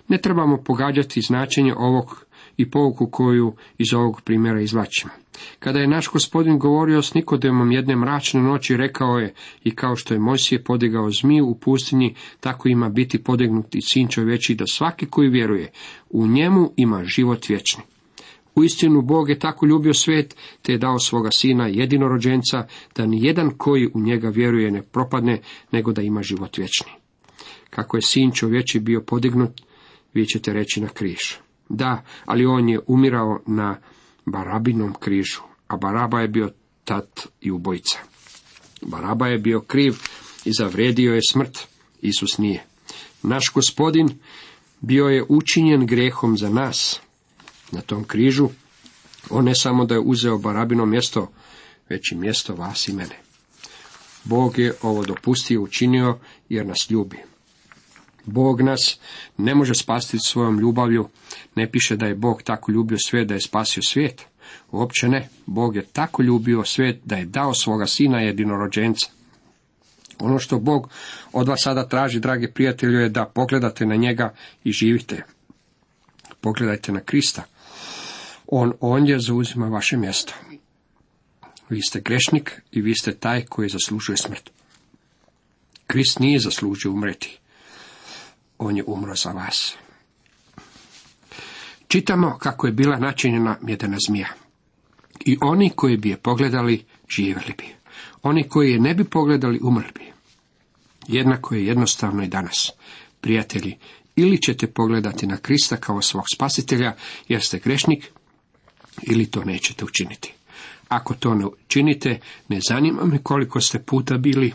Ne 0.08 0.18
trebamo 0.18 0.58
pogađati 0.58 1.22
značenje 1.22 1.74
ovog 1.78 2.26
i 2.58 2.72
pouku 2.72 3.08
koju 3.08 3.54
iz 3.78 3.94
ovog 3.94 4.22
primjera 4.22 4.62
izvlačimo. 4.62 5.14
Kada 5.60 5.80
je 5.80 5.88
naš 5.88 6.10
gospodin 6.10 6.60
govorio 6.60 7.02
s 7.02 7.14
Nikodemom 7.14 7.72
jedne 7.72 7.96
mračne 7.96 8.42
noći, 8.42 8.78
rekao 8.78 9.20
je 9.20 9.34
i 9.64 9.76
kao 9.76 9.96
što 9.96 10.14
je 10.14 10.20
Mojsije 10.20 10.64
podigao 10.64 11.12
zmiju 11.12 11.46
u 11.46 11.56
pustinji, 11.56 12.16
tako 12.40 12.70
ima 12.70 12.90
biti 12.90 13.24
podignuti 13.24 13.82
sin 13.82 14.08
čovječi 14.08 14.56
da 14.56 14.66
svaki 14.68 15.06
koji 15.06 15.30
vjeruje 15.30 15.72
u 16.10 16.28
njemu 16.28 16.72
ima 16.76 17.04
život 17.04 17.50
vječni. 17.50 17.84
Uistinu 18.56 19.02
Bog 19.02 19.30
je 19.30 19.40
tako 19.40 19.66
ljubio 19.66 19.94
svijet, 19.94 20.36
te 20.62 20.72
je 20.72 20.78
dao 20.78 21.00
svoga 21.00 21.30
sina 21.36 21.68
jedinorođenca, 21.68 22.68
da 22.96 23.06
ni 23.06 23.26
jedan 23.26 23.52
koji 23.58 23.90
u 23.94 24.00
njega 24.00 24.30
vjeruje 24.30 24.72
ne 24.72 24.82
propadne, 24.82 25.42
nego 25.72 25.94
da 25.94 26.02
ima 26.02 26.22
život 26.24 26.58
vječni. 26.58 26.92
Kako 27.70 27.98
je 27.98 28.02
sin 28.02 28.32
čovječi 28.32 28.80
bio 28.80 29.02
podignut, 29.02 29.62
vi 30.14 30.26
ćete 30.26 30.54
reći 30.54 30.82
na 30.82 30.88
križ. 30.88 31.20
Da, 31.70 32.04
ali 32.26 32.46
on 32.46 32.70
je 32.70 32.80
umirao 32.88 33.40
na 33.48 33.78
Barabinom 34.26 34.94
križu, 35.00 35.42
a 35.68 35.78
Baraba 35.78 36.20
je 36.20 36.28
bio 36.28 36.50
tat 36.84 37.28
i 37.42 37.52
ubojica. 37.52 38.00
Baraba 38.82 39.28
je 39.28 39.38
bio 39.38 39.62
kriv 39.62 39.94
i 40.46 40.52
zavredio 40.54 41.14
je 41.14 41.22
smrt, 41.32 41.68
Isus 42.02 42.38
nije. 42.38 42.66
Naš 43.24 43.52
gospodin 43.54 44.10
bio 44.82 45.06
je 45.06 45.26
učinjen 45.30 45.86
grehom 45.86 46.38
za 46.38 46.50
nas. 46.50 47.02
Na 47.72 47.82
tom 47.82 48.04
križu 48.04 48.50
on 49.30 49.46
ne 49.46 49.56
samo 49.56 49.86
da 49.86 49.96
je 49.96 50.00
uzeo 50.00 50.38
Barabino 50.38 50.86
mjesto, 50.86 51.32
već 51.90 52.12
i 52.12 52.16
mjesto 52.16 52.56
vas 52.56 52.88
i 52.88 52.94
mene. 52.94 53.20
Bog 54.24 54.60
je 54.60 54.74
ovo 54.82 55.06
dopustio 55.06 55.62
učinio 55.62 56.18
jer 56.50 56.66
nas 56.66 56.90
ljubi. 56.90 57.18
Bog 58.26 58.62
nas 58.62 59.00
ne 59.38 59.56
može 59.56 59.76
spasiti 59.76 60.20
svojom 60.20 60.60
ljubavlju. 60.60 61.10
Ne 61.56 61.72
piše 61.72 61.96
da 61.96 62.06
je 62.06 62.16
Bog 62.16 62.44
tako 62.44 62.72
ljubio 62.72 62.98
svijet 62.98 63.28
da 63.28 63.34
je 63.34 63.42
spasio 63.42 63.84
svijet. 63.84 64.26
Uopće 64.72 65.08
ne. 65.08 65.30
Bog 65.46 65.76
je 65.76 65.86
tako 65.86 66.22
ljubio 66.22 66.64
svijet 66.66 67.00
da 67.06 67.16
je 67.16 67.26
dao 67.26 67.54
svoga 67.54 67.88
sina 67.88 68.20
jedinorođenca. 68.20 69.08
Ono 70.20 70.40
što 70.40 70.60
Bog 70.60 70.90
od 71.32 71.48
vas 71.48 71.62
sada 71.64 71.88
traži, 71.88 72.20
dragi 72.20 72.52
prijatelju, 72.52 73.00
je 73.00 73.10
da 73.10 73.26
pogledate 73.26 73.86
na 73.86 73.96
njega 73.96 74.34
i 74.64 74.72
živite. 74.72 75.24
Pogledajte 76.42 76.92
na 76.92 77.00
Krista. 77.00 77.44
On 78.52 78.74
ondje 78.80 79.20
zauzima 79.20 79.68
vaše 79.68 79.98
mjesto. 79.98 80.34
Vi 81.70 81.82
ste 81.82 82.00
grešnik 82.00 82.62
i 82.72 82.82
vi 82.82 82.96
ste 82.96 83.16
taj 83.16 83.46
koji 83.46 83.70
zaslužuje 83.70 84.18
smrt. 84.18 84.50
Krist 85.88 86.20
nije 86.20 86.40
zaslužio 86.40 86.92
umreti 86.92 87.40
on 88.60 88.78
je 88.78 88.84
umro 88.88 89.16
za 89.16 89.32
vas. 89.32 89.76
Čitamo 91.88 92.38
kako 92.38 92.68
je 92.68 92.74
bila 92.74 93.00
načinjena 93.00 93.58
mjedena 93.62 93.98
zmija. 94.08 94.28
I 95.26 95.38
oni 95.42 95.70
koji 95.70 95.98
bi 95.98 96.10
je 96.10 96.18
pogledali, 96.18 96.86
živjeli 97.10 97.54
bi. 97.58 97.66
Oni 98.22 98.44
koji 98.50 98.72
je 98.72 98.80
ne 98.80 98.94
bi 98.94 99.04
pogledali, 99.04 99.60
umrli 99.64 99.92
bi. 99.96 100.12
Jednako 101.08 101.56
je 101.56 101.66
jednostavno 101.66 102.24
i 102.24 102.28
danas. 102.28 102.72
Prijatelji, 103.22 103.78
ili 104.16 104.42
ćete 104.42 104.68
pogledati 104.68 105.28
na 105.28 105.38
Krista 105.38 105.78
kao 105.78 106.02
svog 106.02 106.24
spasitelja, 106.34 106.96
jer 107.28 107.42
ste 107.42 107.60
grešnik, 107.60 108.12
ili 109.02 109.26
to 109.26 109.44
nećete 109.44 109.86
učiniti. 109.86 110.34
Ako 110.90 111.14
to 111.14 111.36
ne 111.36 111.46
učinite, 111.46 112.20
ne 112.48 112.60
zanima 112.70 113.06
me 113.06 113.18
koliko 113.24 113.62
ste 113.62 113.80
puta 113.80 114.18
bili 114.18 114.54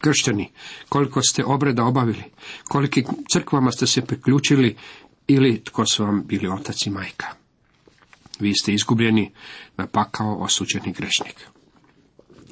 kršteni, 0.00 0.50
koliko 0.88 1.22
ste 1.22 1.44
obreda 1.44 1.84
obavili, 1.84 2.22
koliki 2.68 3.04
crkvama 3.32 3.72
ste 3.72 3.86
se 3.86 4.06
priključili 4.06 4.76
ili 5.26 5.64
tko 5.64 5.86
su 5.86 6.04
vam 6.04 6.22
bili 6.26 6.48
otac 6.48 6.86
i 6.86 6.90
majka. 6.90 7.26
Vi 8.40 8.54
ste 8.54 8.72
izgubljeni 8.72 9.30
na 9.76 9.86
pakao 9.86 10.36
osuđeni 10.36 10.92
grešnik. 10.92 11.46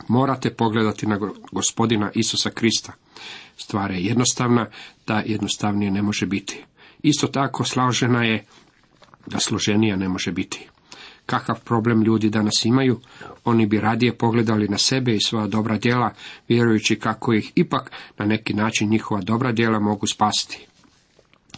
Morate 0.08 0.54
pogledati 0.54 1.06
na 1.06 1.18
gospodina 1.52 2.10
Isusa 2.14 2.50
Krista. 2.50 2.92
Stvar 3.56 3.90
je 3.90 4.04
jednostavna, 4.04 4.66
da 5.06 5.22
jednostavnije 5.26 5.90
ne 5.90 6.02
može 6.02 6.26
biti. 6.26 6.64
Isto 7.02 7.26
tako 7.26 7.64
slažena 7.64 8.24
je 8.24 8.44
da 9.26 9.40
složenija 9.40 9.96
ne 9.96 10.08
može 10.08 10.32
biti 10.32 10.68
kakav 11.26 11.60
problem 11.64 12.02
ljudi 12.02 12.30
danas 12.30 12.64
imaju, 12.64 13.00
oni 13.44 13.66
bi 13.66 13.80
radije 13.80 14.18
pogledali 14.18 14.68
na 14.68 14.78
sebe 14.78 15.14
i 15.14 15.20
svoja 15.20 15.46
dobra 15.46 15.78
djela, 15.78 16.14
vjerujući 16.48 16.96
kako 16.96 17.32
ih 17.32 17.52
ipak 17.54 17.90
na 18.18 18.26
neki 18.26 18.54
način 18.54 18.90
njihova 18.90 19.20
dobra 19.20 19.52
djela 19.52 19.80
mogu 19.80 20.06
spasiti. 20.06 20.66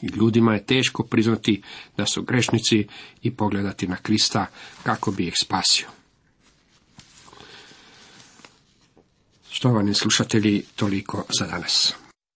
I 0.03 0.07
ljudima 0.07 0.55
je 0.55 0.65
teško 0.65 1.03
priznati 1.03 1.63
da 1.97 2.07
su 2.07 2.23
grešnici 2.23 2.87
i 3.23 3.31
pogledati 3.31 3.89
na 3.89 3.97
Krista 3.97 4.47
kako 4.83 5.11
bi 5.11 5.27
ih 5.27 5.35
spasio. 5.43 5.87
Štovani 9.51 9.95
slušatelji, 9.95 10.63
toliko 10.77 11.25
za 11.39 11.47
danas. 11.47 11.95